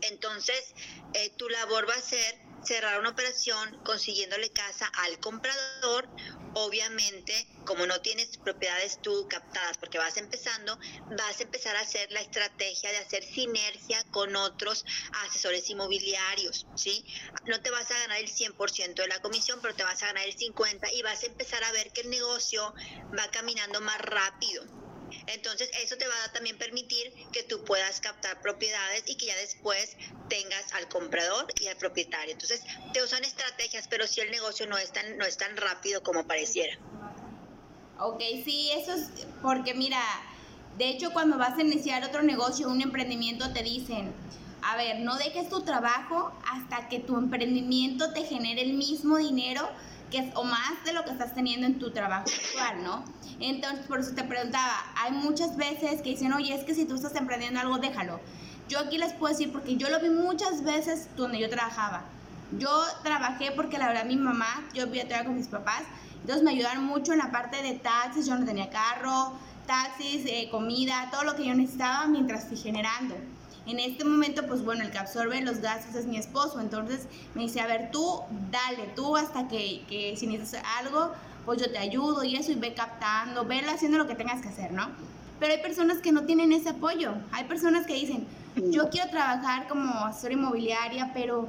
[0.00, 0.74] Entonces,
[1.12, 6.08] eh, tu labor va a ser cerrar una operación consiguiéndole casa al comprador.
[6.54, 10.78] Obviamente, como no tienes propiedades tú captadas porque vas empezando,
[11.16, 14.84] vas a empezar a hacer la estrategia de hacer sinergia con otros
[15.24, 17.04] asesores inmobiliarios, ¿sí?
[17.46, 20.26] No te vas a ganar el 100% de la comisión, pero te vas a ganar
[20.26, 22.74] el 50% y vas a empezar a ver que el negocio
[23.18, 24.81] va caminando más rápido.
[25.26, 29.36] Entonces, eso te va a también permitir que tú puedas captar propiedades y que ya
[29.36, 29.96] después
[30.28, 32.32] tengas al comprador y al propietario.
[32.32, 36.02] Entonces, te usan estrategias, pero si el negocio no es tan, no es tan rápido
[36.02, 36.78] como pareciera.
[37.98, 39.10] Ok, sí, eso es
[39.42, 40.00] porque mira,
[40.76, 44.12] de hecho cuando vas a iniciar otro negocio, un emprendimiento, te dicen,
[44.62, 49.68] a ver, no dejes tu trabajo hasta que tu emprendimiento te genere el mismo dinero
[50.34, 53.04] o más de lo que estás teniendo en tu trabajo actual, ¿no?
[53.40, 56.94] Entonces, por eso te preguntaba, hay muchas veces que dicen, oye, es que si tú
[56.94, 58.20] estás emprendiendo algo, déjalo.
[58.68, 62.04] Yo aquí les puedo decir, porque yo lo vi muchas veces donde yo trabajaba.
[62.58, 62.70] Yo
[63.02, 65.82] trabajé porque la verdad mi mamá, yo vivía todavía con mis papás,
[66.20, 69.32] Entonces me ayudaron mucho en la parte de taxis, yo no tenía carro,
[69.66, 73.16] taxis, eh, comida, todo lo que yo necesitaba mientras fui generando.
[73.66, 77.42] En este momento, pues bueno, el que absorbe los gastos es mi esposo, entonces me
[77.42, 81.12] dice, a ver, tú, dale, tú hasta que, que si necesitas algo,
[81.44, 84.48] pues yo te ayudo y eso, y ve captando, ve haciendo lo que tengas que
[84.48, 84.88] hacer, ¿no?
[85.38, 88.26] Pero hay personas que no tienen ese apoyo, hay personas que dicen,
[88.70, 91.48] yo quiero trabajar como asesora inmobiliaria, pero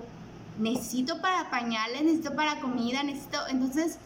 [0.60, 3.98] necesito para pañales, necesito para comida, necesito, entonces,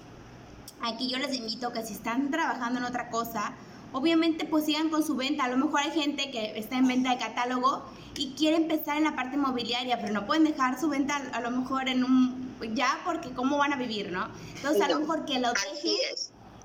[0.82, 3.54] aquí yo les invito que si están trabajando en otra cosa,
[3.94, 5.46] obviamente pues sigan con su venta.
[5.46, 7.84] A lo mejor hay gente que está en venta de catálogo
[8.16, 11.52] y quiere empezar en la parte inmobiliaria, pero no pueden dejar su venta a lo
[11.52, 14.28] mejor en un ya porque cómo van a vivir, ¿no?
[14.56, 15.50] Entonces a lo mejor que lo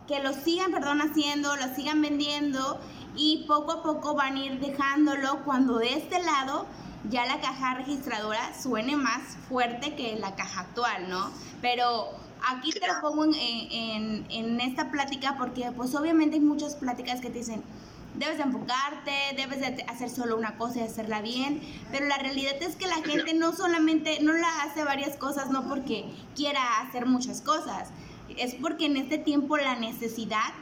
[0.09, 2.81] que lo sigan, perdón, haciendo, lo sigan vendiendo
[3.15, 6.67] y poco a poco van a ir dejándolo cuando de este lado
[7.11, 11.31] ya la caja registradora suene más fuerte que la caja actual, ¿no?
[11.61, 12.11] Pero
[12.49, 17.31] aquí te lo pongo en, en, esta plática porque pues obviamente hay muchas pláticas que
[17.31, 17.63] te dicen,
[18.15, 22.61] debes de enfocarte, debes de hacer solo una cosa y hacerla bien, pero la realidad
[22.61, 26.05] es que la gente no solamente, no la hace varias cosas, no porque
[26.37, 27.91] quiera hacer muchas cosas,
[28.37, 30.53] es porque en este tiempo la necesidad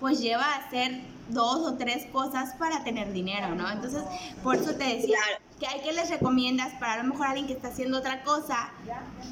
[0.00, 3.70] pues lleva a hacer dos o tres cosas para tener dinero, ¿no?
[3.70, 4.02] Entonces,
[4.42, 5.18] por eso te decía
[5.60, 8.70] que hay que les recomiendas para a lo mejor alguien que está haciendo otra cosa,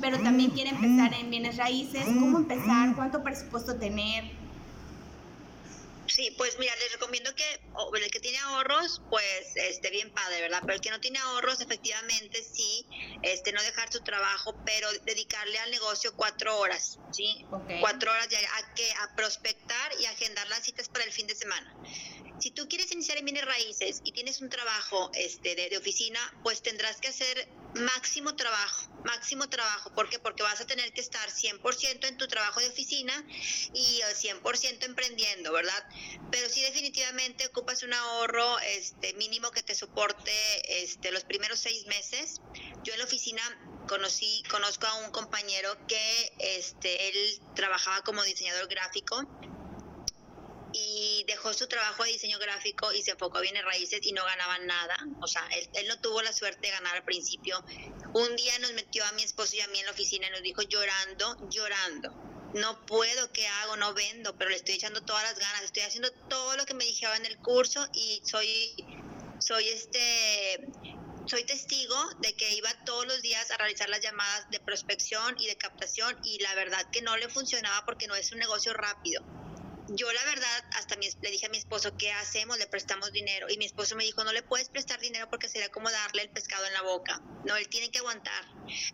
[0.01, 4.25] pero también quiere empezar en bienes raíces, cómo empezar, cuánto presupuesto tener,
[6.09, 7.45] Sí, pues mira, les recomiendo que
[7.95, 10.61] el que tiene ahorros, pues esté bien padre, ¿verdad?
[10.63, 12.87] Pero el que no tiene ahorros, efectivamente sí,
[13.23, 17.45] este, no dejar su trabajo, pero dedicarle al negocio cuatro horas, ¿sí?
[17.81, 21.35] Cuatro horas ya a, que, a prospectar y agendar las citas para el fin de
[21.35, 21.75] semana.
[22.41, 26.21] Si tú quieres iniciar en bienes raíces y tienes un trabajo este, de, de oficina,
[26.43, 29.93] pues tendrás que hacer máximo trabajo, máximo trabajo.
[29.93, 30.19] ¿Por qué?
[30.19, 33.13] Porque vas a tener que estar 100% en tu trabajo de oficina
[33.75, 35.89] y 100% eh, emprendiendo, ¿verdad?
[36.31, 40.33] Pero sí definitivamente ocupas un ahorro este, mínimo que te soporte
[40.83, 42.41] este, los primeros seis meses.
[42.85, 43.43] Yo en la oficina
[43.89, 49.27] conocí, conozco a un compañero que este, él trabajaba como diseñador gráfico
[50.79, 54.25] y dejó su trabajo de diseño gráfico y se enfocó bien en raíces y no
[54.25, 54.97] ganaba nada.
[55.21, 57.65] O sea, él, no tuvo la suerte de ganar al principio.
[58.15, 60.43] Un día nos metió a mi esposo y a mí en la oficina y nos
[60.43, 62.11] dijo llorando, llorando.
[62.55, 63.77] No puedo, ¿qué hago?
[63.77, 66.85] No vendo, pero le estoy echando todas las ganas, estoy haciendo todo lo que me
[66.85, 68.75] dijeron en el curso y soy,
[69.39, 70.67] soy este,
[71.27, 75.47] soy testigo de que iba todos los días a realizar las llamadas de prospección y
[75.47, 79.23] de captación y la verdad que no le funcionaba porque no es un negocio rápido
[79.91, 82.59] yo la verdad hasta le dije a mi esposo, ¿qué hacemos?
[82.59, 83.47] Le prestamos dinero.
[83.49, 86.31] Y mi esposo me dijo, no le puedes prestar dinero porque sería como darle el
[86.31, 87.21] pescado en la boca.
[87.45, 88.45] No, él tiene que aguantar.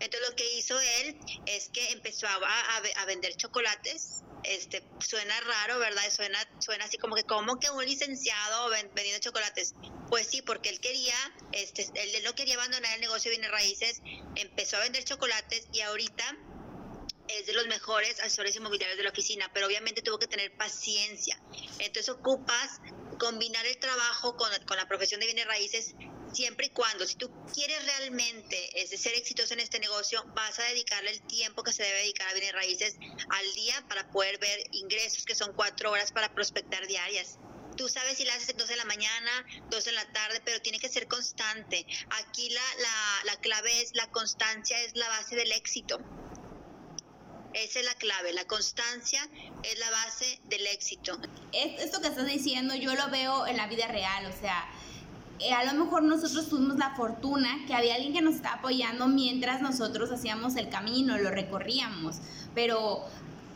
[0.01, 4.23] Entonces lo que hizo él es que empezó a, a, vender chocolates.
[4.45, 6.03] Este, suena raro, ¿verdad?
[6.15, 9.75] Suena, suena así como que, como que un licenciado vendiendo chocolates?
[10.11, 11.17] Pues sí, porque él quería,
[11.53, 14.03] este, él no quería abandonar el negocio de bienes raíces,
[14.37, 16.37] empezó a vender chocolates y ahorita
[17.29, 21.41] es de los mejores asesores inmobiliarios de la oficina, pero obviamente tuvo que tener paciencia.
[21.79, 22.81] Entonces ocupas
[23.19, 25.95] combinar el trabajo con, la profesión de bienes raíces
[26.33, 30.65] siempre y cuando, si tú quieres realmente es ser exitoso en este negocio, vas a
[30.65, 32.97] dedicarle el tiempo que se debe dedicar a bienes raíces
[33.31, 37.39] al día para poder ver ingresos que son cuatro horas para prospectar diarias.
[37.77, 40.79] Tú sabes si la haces dos en la mañana, dos en la tarde, pero tiene
[40.79, 41.85] que ser constante.
[42.11, 45.99] Aquí la, la, la clave es la constancia, es la base del éxito.
[47.55, 49.21] Esa es la clave, la constancia
[49.63, 51.17] es la base del éxito.
[51.53, 54.67] Esto que estás diciendo yo lo veo en la vida real, o sea,
[55.39, 59.07] eh, a lo mejor nosotros tuvimos la fortuna que había alguien que nos estaba apoyando
[59.07, 62.17] mientras nosotros hacíamos el camino, lo recorríamos,
[62.57, 63.05] pero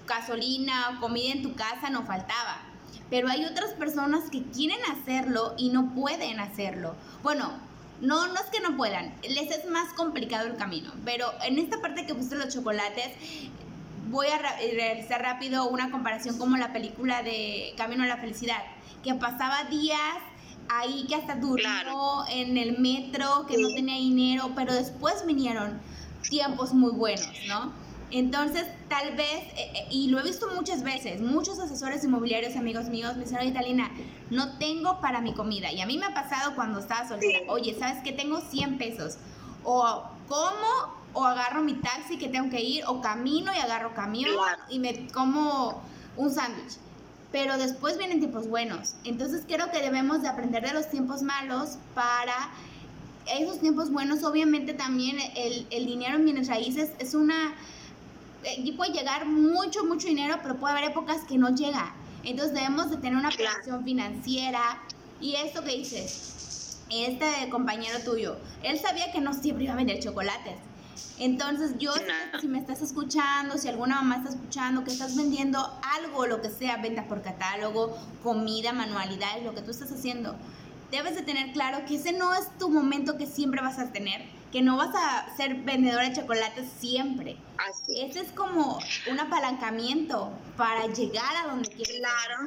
[0.07, 2.63] gasolina o comida en tu casa no faltaba.
[3.11, 6.95] Pero hay otras personas que quieren hacerlo y no pueden hacerlo.
[7.25, 7.51] Bueno,
[8.01, 11.81] no, no es que no puedan, les es más complicado el camino, pero en esta
[11.81, 13.13] parte que puse los chocolates,
[14.11, 18.63] voy a realizar rápido una comparación como la película de Camino a la Felicidad,
[19.03, 20.19] que pasaba días
[20.69, 25.81] ahí que hasta durmió en el metro, que no tenía dinero, pero después vinieron
[26.29, 27.73] tiempos muy buenos, ¿no?
[28.11, 32.87] Entonces, tal vez, eh, eh, y lo he visto muchas veces, muchos asesores inmobiliarios, amigos
[32.87, 33.91] míos, me dicen, oye, Talina,
[34.31, 35.71] no tengo para mi comida.
[35.71, 38.13] Y a mí me ha pasado cuando estaba soltera, oye, ¿sabes qué?
[38.13, 39.19] Tengo 100 pesos.
[39.63, 40.98] O, ¿cómo?
[41.19, 44.31] O agarro mi taxi que tengo que ir, o camino y agarro camión
[44.71, 45.83] y me como
[46.17, 46.77] un sándwich.
[47.33, 48.95] Pero después vienen tiempos buenos.
[49.03, 52.51] Entonces creo que debemos de aprender de los tiempos malos para
[53.27, 54.23] esos tiempos buenos.
[54.23, 57.55] Obviamente también el, el dinero en bienes raíces es una
[58.45, 61.97] eh, puede llegar mucho, mucho dinero, pero puede haber épocas que no llega.
[62.23, 64.81] Entonces debemos de tener una planeación financiera.
[65.21, 69.99] Y esto que dices, este compañero tuyo, él sabía que no siempre iba a vender
[69.99, 70.55] chocolates.
[71.19, 71.93] Entonces yo,
[72.41, 76.51] si me estás escuchando, si alguna mamá está escuchando, que estás vendiendo algo, lo que
[76.51, 80.37] sea, venta por catálogo, comida, manualidades, lo que tú estás haciendo,
[80.91, 84.23] debes de tener claro que ese no es tu momento que siempre vas a tener,
[84.53, 87.37] que no vas a ser vendedora de chocolates siempre.
[87.59, 88.01] Así.
[88.01, 88.79] Ese es como
[89.11, 92.01] un apalancamiento para llegar a donde quieres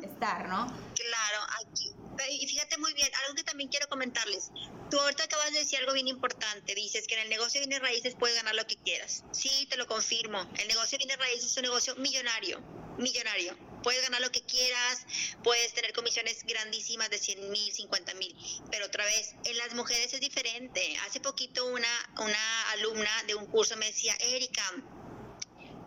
[0.04, 0.66] estar, ¿no?
[0.66, 1.91] Claro, aquí
[2.30, 4.52] y fíjate muy bien, algo que también quiero comentarles.
[4.90, 6.76] Tú ahorita acabas de decir algo bien importante.
[6.76, 9.24] Dices que en el negocio de bienes raíces puedes ganar lo que quieras.
[9.32, 10.42] Sí, te lo confirmo.
[10.58, 12.60] El negocio de bienes raíces es un negocio millonario.
[12.98, 13.58] Millonario.
[13.84, 15.06] Puedes ganar lo que quieras,
[15.44, 18.36] puedes tener comisiones grandísimas de 100 mil, 50 mil.
[18.70, 20.98] Pero otra vez, en las mujeres es diferente.
[21.08, 24.64] Hace poquito una, una alumna de un curso me decía, Erika,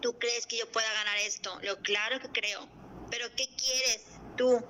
[0.03, 1.59] ¿tú crees que yo pueda ganar esto?
[1.62, 2.68] Lo claro que creo.
[3.11, 4.03] Pero ¿qué quieres
[4.37, 4.64] tú?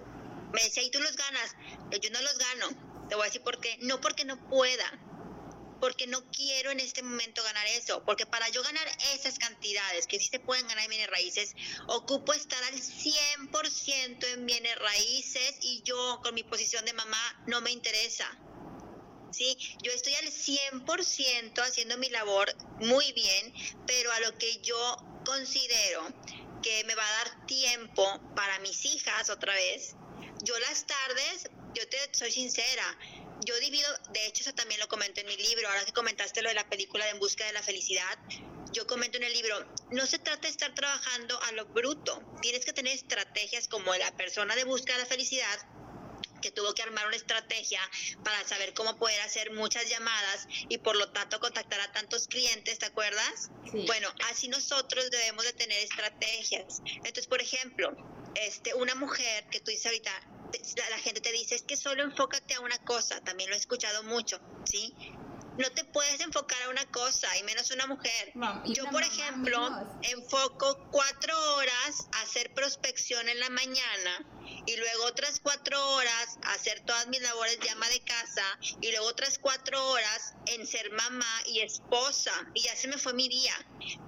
[0.55, 1.57] Me decía, ¿y tú los ganas?
[2.01, 3.07] Yo no los gano.
[3.09, 3.77] Te voy a decir por qué.
[3.81, 4.89] No porque no pueda,
[5.81, 10.19] porque no quiero en este momento ganar eso, porque para yo ganar esas cantidades que
[10.19, 11.55] sí se pueden ganar en bienes raíces,
[11.89, 17.61] ocupo estar al 100% en bienes raíces y yo con mi posición de mamá no
[17.61, 18.31] me interesa.
[19.33, 19.59] ¿Sí?
[19.83, 23.53] Yo estoy al 100% haciendo mi labor muy bien,
[23.89, 24.97] pero a lo que yo
[25.27, 26.07] considero
[26.63, 29.97] que me va a dar tiempo para mis hijas otra vez,
[30.43, 32.99] yo las tardes, yo te soy sincera,
[33.45, 36.49] yo divido, de hecho eso también lo comento en mi libro, ahora que comentaste lo
[36.49, 38.19] de la película de En Busca de la Felicidad,
[38.73, 42.65] yo comento en el libro, no se trata de estar trabajando a lo bruto, tienes
[42.65, 45.61] que tener estrategias como la persona de Busca de la Felicidad,
[46.45, 47.81] que tuvo que armar una estrategia
[48.23, 52.79] para saber cómo poder hacer muchas llamadas y por lo tanto contactar a tantos clientes,
[52.79, 53.49] ¿te acuerdas?
[53.87, 56.83] Bueno, así nosotros debemos de tener estrategias.
[56.97, 57.97] Entonces, por ejemplo,
[58.35, 60.11] este, una mujer que tú dices ahorita,
[60.91, 64.03] la, gente te dice, es que solo enfócate a una cosa, también lo he escuchado
[64.05, 64.95] mucho, ¿sí?
[65.59, 68.33] No te puedes enfocar a una cosa, y menos una mujer.
[68.65, 74.27] Yo, por ejemplo, enfoco cuatro horas a hacer prospección en la mañana
[74.67, 78.45] y luego otras cuatro horas a hacer todas mis labores de ama de casa
[78.81, 83.15] y luego otras cuatro horas en ser mamá y esposa y ya se me fue
[83.15, 83.55] mi día.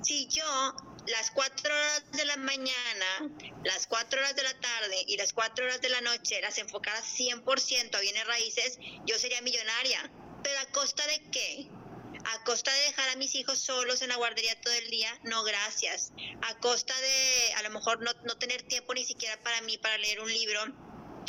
[0.02, 0.74] Si yo
[1.06, 3.30] las cuatro horas de la mañana,
[3.64, 7.00] las cuatro horas de la tarde y las cuatro horas de la noche las enfocara
[7.00, 10.10] 100% a bienes raíces, yo sería millonaria.
[10.42, 11.68] ¿Pero a costa de qué?
[12.24, 15.10] ¿A costa de dejar a mis hijos solos en la guardería todo el día?
[15.22, 16.12] No, gracias.
[16.42, 19.98] ¿A costa de a lo mejor no, no tener tiempo ni siquiera para mí, para
[19.98, 20.60] leer un libro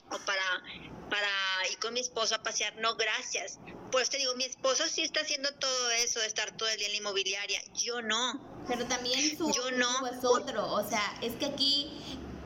[0.09, 0.63] o para
[1.09, 1.27] para
[1.71, 3.59] ir con mi esposo a pasear, no, gracias.
[3.91, 6.87] Pues te digo, mi esposo sí está haciendo todo eso de estar todo el día
[6.87, 8.39] en la inmobiliaria, yo no.
[8.67, 10.07] Pero también su yo no.
[10.07, 11.91] es otro, o sea, es que aquí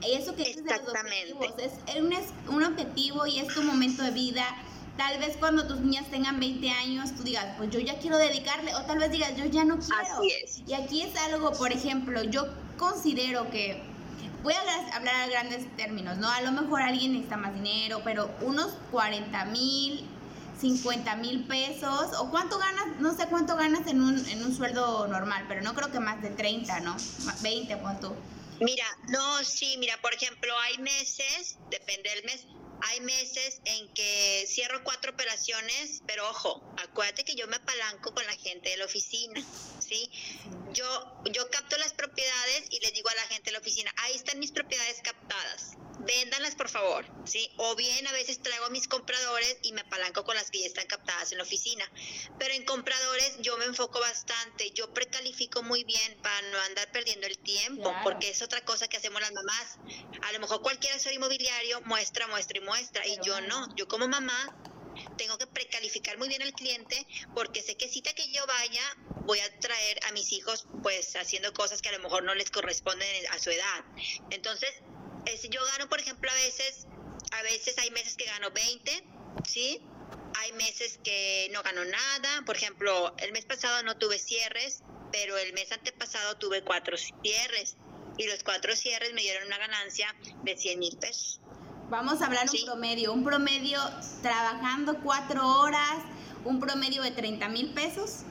[0.07, 1.53] eso que es de los objetivos,
[1.87, 4.45] es un, es un objetivo y es tu momento de vida.
[4.97, 8.75] Tal vez cuando tus niñas tengan 20 años, tú digas, pues yo ya quiero dedicarle,
[8.75, 10.17] o tal vez digas, yo ya no quiero.
[10.17, 10.61] Así es.
[10.67, 13.81] Y aquí es algo, por ejemplo, yo considero que
[14.43, 16.29] voy a hablar a grandes términos, ¿no?
[16.29, 20.07] A lo mejor alguien necesita más dinero, pero unos 40 mil,
[20.61, 25.07] 50 mil pesos, o cuánto ganas, no sé cuánto ganas en un, en un sueldo
[25.07, 26.95] normal, pero no creo que más de 30, ¿no?
[27.41, 28.15] 20, ¿cuánto?
[28.59, 32.45] Mira, no, sí, mira, por ejemplo, hay meses, depende del mes,
[32.81, 38.25] hay meses en que cierro cuatro operaciones, pero ojo, acuérdate que yo me apalanco con
[38.27, 39.41] la gente de la oficina,
[39.91, 40.09] ¿sí?
[40.73, 40.87] Yo,
[41.31, 44.39] yo capto las propiedades y les digo a la gente de la oficina, ahí están
[44.39, 45.75] mis propiedades captadas
[46.05, 47.49] véndanlas por favor, ¿sí?
[47.57, 50.67] O bien a veces traigo a mis compradores y me apalanco con las que ya
[50.67, 51.85] están captadas en la oficina.
[52.39, 57.27] Pero en compradores yo me enfoco bastante, yo precalifico muy bien para no andar perdiendo
[57.27, 59.77] el tiempo, porque es otra cosa que hacemos las mamás.
[60.23, 64.07] A lo mejor cualquier asesor inmobiliario muestra, muestra y muestra, y yo no, yo como
[64.07, 64.70] mamá
[65.17, 68.81] tengo que precalificar muy bien al cliente porque sé que cita que yo vaya
[69.25, 72.49] voy a traer a mis hijos pues haciendo cosas que a lo mejor no les
[72.51, 73.83] corresponden a su edad.
[74.29, 74.69] Entonces,
[75.49, 76.87] yo gano, por ejemplo, a veces,
[77.31, 79.03] a veces hay meses que gano 20,
[79.47, 79.81] ¿sí?
[80.39, 82.43] Hay meses que no gano nada.
[82.45, 84.81] Por ejemplo, el mes pasado no tuve cierres,
[85.11, 87.77] pero el mes antepasado tuve cuatro cierres.
[88.17, 91.39] Y los cuatro cierres me dieron una ganancia de 100 mil pesos.
[91.91, 93.11] Vamos a hablar un promedio.
[93.11, 93.77] Un promedio
[94.21, 95.97] trabajando cuatro horas,
[96.45, 98.21] un promedio de 30 mil pesos.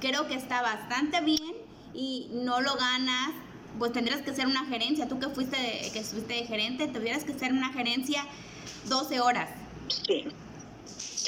[0.00, 1.56] Creo que está bastante bien
[1.92, 3.30] y no lo ganas
[3.76, 5.08] pues tendrías que ser una gerencia.
[5.08, 8.24] Tú que fuiste, que fuiste de gerente, tuvieras que ser una gerencia
[8.84, 9.50] 12 horas.
[10.06, 10.28] Sí.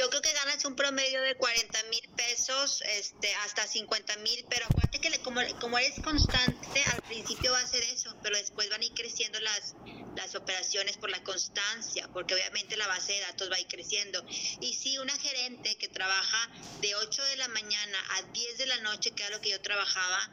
[0.01, 4.65] Yo creo que ganas un promedio de 40 mil pesos este, hasta 50 mil, pero
[4.65, 8.81] acuérdate que como, como eres constante, al principio va a ser eso, pero después van
[8.81, 9.75] a ir creciendo las,
[10.17, 14.25] las operaciones por la constancia, porque obviamente la base de datos va a ir creciendo.
[14.61, 16.49] Y si una gerente que trabaja
[16.81, 19.61] de 8 de la mañana a 10 de la noche, que era lo que yo
[19.61, 20.31] trabajaba,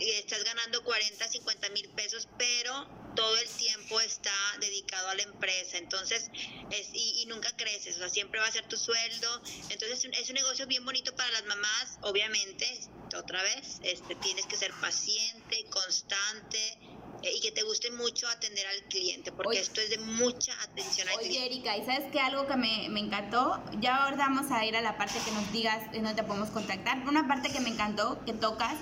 [0.00, 5.22] y estás ganando 40, 50 mil pesos, pero todo el tiempo está dedicado a la
[5.22, 6.30] empresa, entonces,
[6.70, 10.34] es, y, nunca creces, o sea, siempre va a ser tu sueldo, entonces es un
[10.34, 12.80] negocio bien bonito para las mamás, obviamente,
[13.16, 16.78] otra vez, este, tienes que ser paciente, constante,
[17.22, 21.08] eh, y que te guste mucho atender al cliente, porque esto es de mucha atención
[21.08, 21.38] al cliente.
[21.38, 22.20] Oye, Erika, ¿y sabes qué?
[22.20, 25.52] Algo que me, me, encantó, ya ahora vamos a ir a la parte que nos
[25.52, 28.76] digas en dónde te podemos contactar, una parte que me encantó, que tocas,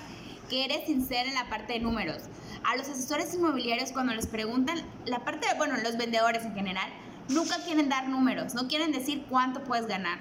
[0.49, 2.23] que eres sincera en la parte de números
[2.63, 6.89] a los asesores inmobiliarios cuando les preguntan, la parte de, bueno, los vendedores en general,
[7.29, 10.19] nunca quieren dar números, no quieren decir cuánto puedes ganar.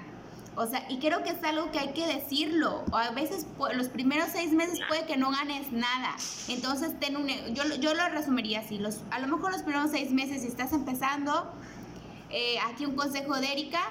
[0.57, 2.85] O sea, y creo que es algo que hay que decirlo.
[2.91, 6.17] O a veces los primeros seis meses puede que no ganes nada.
[6.49, 8.77] Entonces, ten un, yo, yo lo resumiría así.
[8.79, 11.53] Los, a lo mejor los primeros seis meses, si estás empezando,
[12.31, 13.83] eh, aquí un consejo de Erika,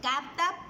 [0.00, 0.63] capta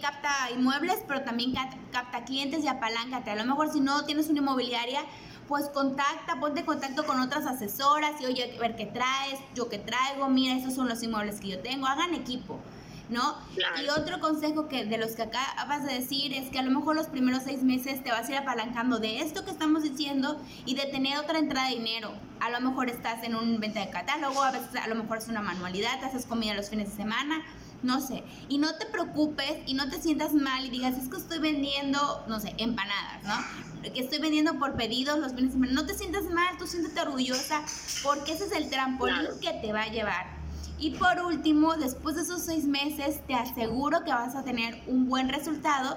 [0.00, 1.54] capta inmuebles, pero también
[1.92, 3.30] capta clientes y apaláncate.
[3.30, 5.00] A lo mejor si no tienes una inmobiliaria,
[5.48, 9.68] pues contacta, ponte en contacto con otras asesoras y oye, a ver qué traes, yo
[9.68, 12.60] qué traigo, mira, esos son los inmuebles que yo tengo, hagan equipo.
[13.08, 13.36] ¿No?
[13.80, 16.96] Y otro consejo que de los que acabas de decir es que a lo mejor
[16.96, 20.74] los primeros seis meses te vas a ir apalancando de esto que estamos diciendo y
[20.74, 22.10] de tener otra entrada de dinero.
[22.40, 25.28] A lo mejor estás en un venta de catálogo, a veces a lo mejor es
[25.28, 27.44] una manualidad, te haces comida los fines de semana,
[27.82, 28.24] no sé.
[28.48, 32.24] Y no te preocupes y no te sientas mal y digas, es que estoy vendiendo,
[32.28, 33.92] no sé, empanadas, ¿no?
[33.92, 35.72] Que estoy vendiendo por pedidos los fines de semana.
[35.72, 37.62] No te sientas mal, tú siéntete orgullosa
[38.02, 40.36] porque ese es el trampolín que te va a llevar.
[40.78, 45.08] Y por último, después de esos seis meses, te aseguro que vas a tener un
[45.08, 45.96] buen resultado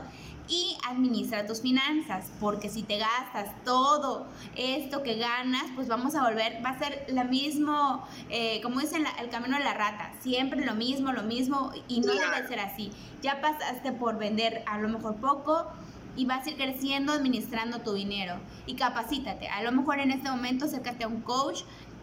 [0.50, 6.24] y administra tus finanzas, porque si te gastas todo esto que ganas, pues vamos a
[6.24, 10.66] volver, va a ser lo mismo, eh, como dicen, el camino de la rata, siempre
[10.66, 12.92] lo mismo, lo mismo, y no debe ser así.
[13.22, 15.68] Ya pasaste por vender a lo mejor poco,
[16.16, 18.36] y vas a ir creciendo administrando tu dinero
[18.66, 19.48] y capacítate.
[19.48, 21.62] A lo mejor en este momento acércate a un coach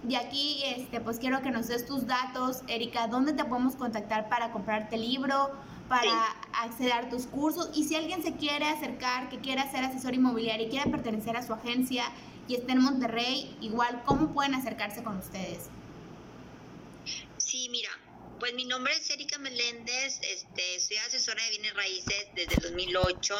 [0.09, 4.29] y aquí este pues quiero que nos des tus datos, Erika, ¿dónde te podemos contactar
[4.29, 5.51] para comprarte libro?
[5.89, 7.71] Para acceder a tus cursos.
[7.75, 11.43] Y si alguien se quiere acercar, que quiera ser asesor inmobiliario y quiere pertenecer a
[11.43, 12.05] su agencia
[12.49, 15.71] y está en Monterrey, igual, ¿cómo pueden acercarse con ustedes?
[17.37, 17.91] Sí, mira,
[18.39, 23.37] pues mi nombre es Erika Meléndez, este, soy asesora de bienes raíces desde el 2008.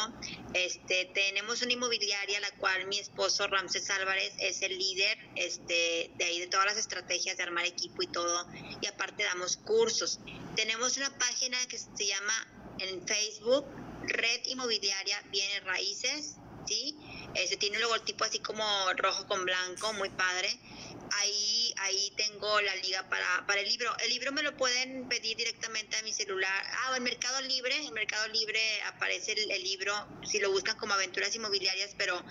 [0.55, 6.25] Este, tenemos una inmobiliaria la cual mi esposo Ramses Álvarez es el líder este, de
[6.25, 8.47] ahí de todas las estrategias de armar equipo y todo.
[8.81, 10.21] Y aparte damos cursos.
[10.55, 12.47] Tenemos una página que se llama
[12.79, 13.67] en Facebook
[14.05, 16.37] Red Inmobiliaria Bienes Raíces,
[16.67, 16.97] ¿sí?
[17.35, 18.65] Este tiene un logotipo así como
[18.97, 20.59] rojo con blanco, muy padre
[21.13, 23.95] ahí, ahí tengo la liga para, para el libro.
[24.03, 26.65] El libro me lo pueden pedir directamente a mi celular.
[26.85, 29.93] Ah, en Mercado Libre, en Mercado Libre aparece el, libro,
[30.25, 32.23] si lo buscan como aventuras inmobiliarias, pero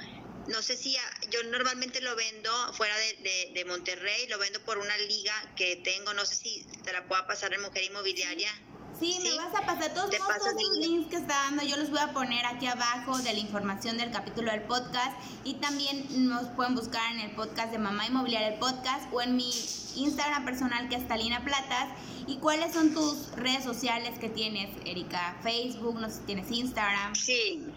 [0.47, 0.95] no sé si
[1.31, 6.13] yo normalmente lo vendo fuera de, de, Monterrey, lo vendo por una liga que tengo,
[6.13, 8.51] no sé si te la pueda pasar en Mujer Inmobiliaria.
[8.99, 11.63] Sí, me vas a pasar todos, los links que está dando.
[11.63, 15.17] Yo los voy a poner aquí abajo de la información del capítulo del podcast.
[15.43, 19.35] Y también nos pueden buscar en el podcast de Mamá Inmobiliaria el podcast o en
[19.35, 19.49] mi
[19.95, 21.89] Instagram personal que es Talina Platas.
[22.27, 25.37] ¿Y cuáles son tus redes sociales que tienes, Erika?
[25.43, 27.15] Facebook, no sé si tienes Instagram.
[27.15, 27.67] Sí.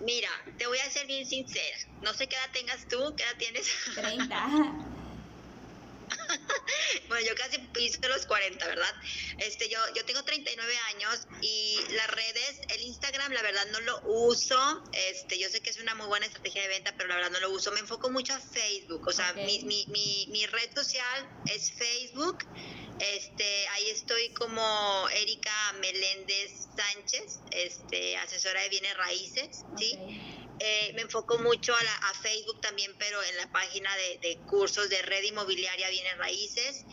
[0.00, 1.76] Mira, te voy a ser bien sincera.
[2.02, 3.68] No sé qué edad tengas tú, qué edad tienes.
[3.94, 4.84] 30.
[7.08, 8.94] bueno, yo casi piso los 40, ¿verdad?
[9.38, 14.00] Este, yo, yo tengo 39 años y las redes, el Instagram, la verdad no lo
[14.04, 14.82] uso.
[14.92, 17.40] Este, yo sé que es una muy buena estrategia de venta, pero la verdad no
[17.40, 17.72] lo uso.
[17.72, 19.06] Me enfoco mucho a Facebook.
[19.06, 22.44] O sea, mi, mi, mi, mi, red social es Facebook.
[23.00, 29.98] Este, ahí estoy como Erika Meléndez Sánchez, este, asesora de bienes raíces, ¿sí?
[30.60, 33.90] Eh, me enfoco mucho a, la, a, Facebook también, pero en la página
[34.22, 36.84] de, cursos de red inmobiliaria bienes raíces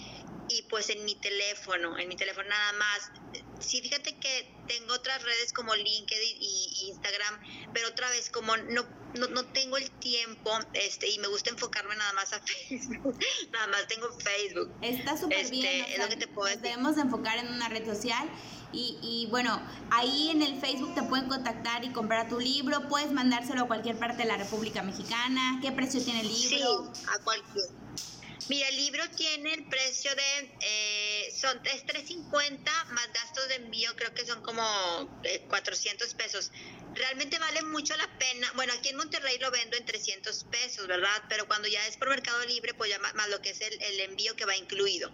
[0.50, 3.12] y pues en mi teléfono, en mi teléfono nada más.
[3.60, 7.40] Sí, fíjate que tengo otras redes como LinkedIn y, Instagram,
[7.74, 8.84] pero otra vez como no,
[9.14, 13.18] no, tengo el tiempo este y me gusta enfocarme nada más a Facebook,
[13.52, 14.74] nada más tengo Facebook.
[14.82, 15.66] Está súper bien.
[15.66, 18.28] Este, es lo que te puedo Debemos enfocar en una red social
[18.74, 22.88] y, bueno, ahí en el Facebook te pueden contactar y comprar tu libro.
[22.88, 25.60] Puedes mandárselo a cualquier parte de la República Mexicana.
[25.62, 26.92] ¿Qué precio tiene el libro?
[26.94, 27.66] Sí, a cualquier.
[28.50, 32.60] Mira, el libro tiene el precio de, eh, son, es 3.50
[32.90, 34.62] más gastos de envío creo que son como
[35.48, 36.52] 400 eh, pesos.
[36.94, 38.52] Realmente vale mucho la pena.
[38.56, 41.24] Bueno, aquí en Monterrey lo vendo en 300 pesos, ¿verdad?
[41.30, 44.00] Pero cuando ya es por Mercado Libre, pues ya más, lo que es el, el
[44.02, 45.10] envío que va incluido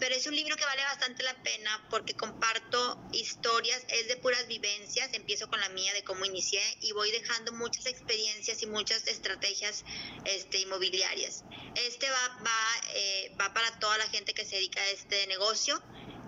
[0.00, 4.48] pero es un libro que vale bastante la pena porque comparto historias, es de puras
[4.48, 9.06] vivencias, empiezo con la mía de cómo inicié y voy dejando muchas experiencias y muchas
[9.06, 9.84] estrategias
[10.24, 11.44] este, inmobiliarias.
[11.74, 15.80] Este va, va, eh, va para toda la gente que se dedica a este negocio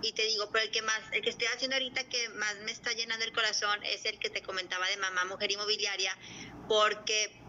[0.03, 2.71] y te digo, pero el que más, el que estoy haciendo ahorita que más me
[2.71, 6.15] está llenando el corazón es el que te comentaba de mamá mujer inmobiliaria,
[6.67, 7.41] porque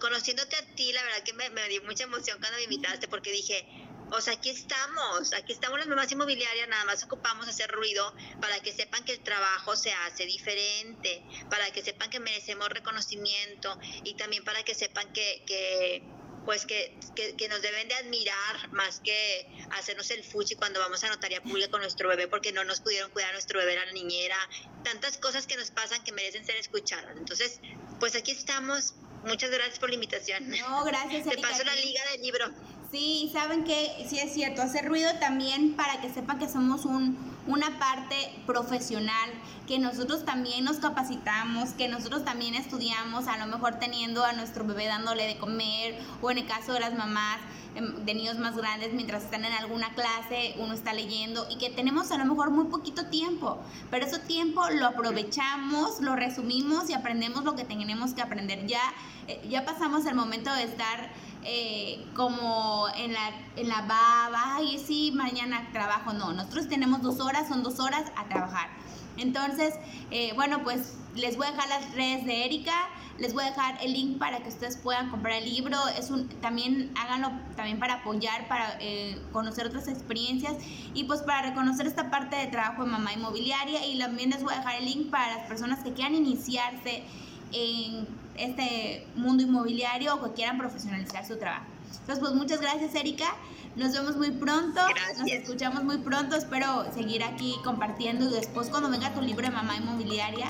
[0.00, 3.32] conociéndote a ti, la verdad que me, me dio mucha emoción cuando me invitaste porque
[3.32, 3.66] dije,
[4.12, 8.60] o sea, aquí estamos, aquí estamos las mamás inmobiliarias, nada más ocupamos hacer ruido para
[8.60, 14.14] que sepan que el trabajo se hace diferente, para que sepan que merecemos reconocimiento y
[14.14, 16.02] también para que sepan que, que
[16.44, 21.08] pues que, que, nos deben de admirar más que hacernos el fuchi cuando vamos a
[21.08, 23.92] notaría pública con nuestro bebé porque no nos pudieron cuidar a nuestro bebé, a la
[23.92, 24.36] niñera,
[24.82, 27.16] tantas cosas que nos pasan que merecen ser escuchadas.
[27.16, 27.60] Entonces,
[28.00, 28.94] pues aquí estamos.
[29.24, 30.48] Muchas gracias por la invitación.
[30.48, 31.24] No, gracias.
[31.26, 32.46] Te paso la liga del libro.
[32.90, 37.16] Sí, saben que sí es cierto, hacer ruido también para que sepan que somos un,
[37.46, 39.30] una parte profesional,
[39.66, 44.64] que nosotros también nos capacitamos, que nosotros también estudiamos, a lo mejor teniendo a nuestro
[44.64, 47.40] bebé dándole de comer, o en el caso de las mamás
[47.74, 52.10] de niños más grandes, mientras están en alguna clase, uno está leyendo y que tenemos
[52.12, 53.58] a lo mejor muy poquito tiempo,
[53.90, 58.66] pero ese tiempo lo aprovechamos, lo resumimos y aprendemos lo que tenemos que aprender.
[58.66, 58.82] Ya,
[59.26, 61.10] eh, ya pasamos el momento de estar
[61.44, 66.12] eh, como en la, en la baba, ay, sí, mañana trabajo.
[66.12, 68.68] No, nosotros tenemos dos horas, son dos horas a trabajar.
[69.16, 69.74] Entonces,
[70.10, 72.74] eh, bueno, pues les voy a dejar las redes de Erika,
[73.22, 75.78] les voy a dejar el link para que ustedes puedan comprar el libro.
[75.96, 80.54] Es un, también háganlo también para apoyar, para eh, conocer otras experiencias
[80.92, 83.86] y pues para reconocer esta parte de trabajo de mamá inmobiliaria.
[83.86, 87.04] Y también les voy a dejar el link para las personas que quieran iniciarse
[87.52, 91.66] en este mundo inmobiliario o que quieran profesionalizar su trabajo.
[92.00, 93.36] Entonces, pues muchas gracias, Erika.
[93.74, 94.80] Nos vemos muy pronto.
[95.18, 96.36] Nos escuchamos muy pronto.
[96.36, 100.46] Espero seguir aquí compartiendo y después cuando venga tu libro de mamá inmobiliaria,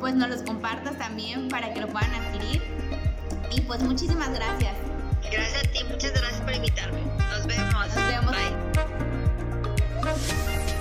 [0.00, 2.62] pues nos los compartas también para que lo puedan adquirir.
[3.52, 4.74] Y pues muchísimas gracias.
[5.30, 7.00] Gracias a ti, muchas gracias por invitarme.
[7.30, 7.86] Nos vemos.
[7.86, 8.34] Nos vemos.
[10.02, 10.75] Bye.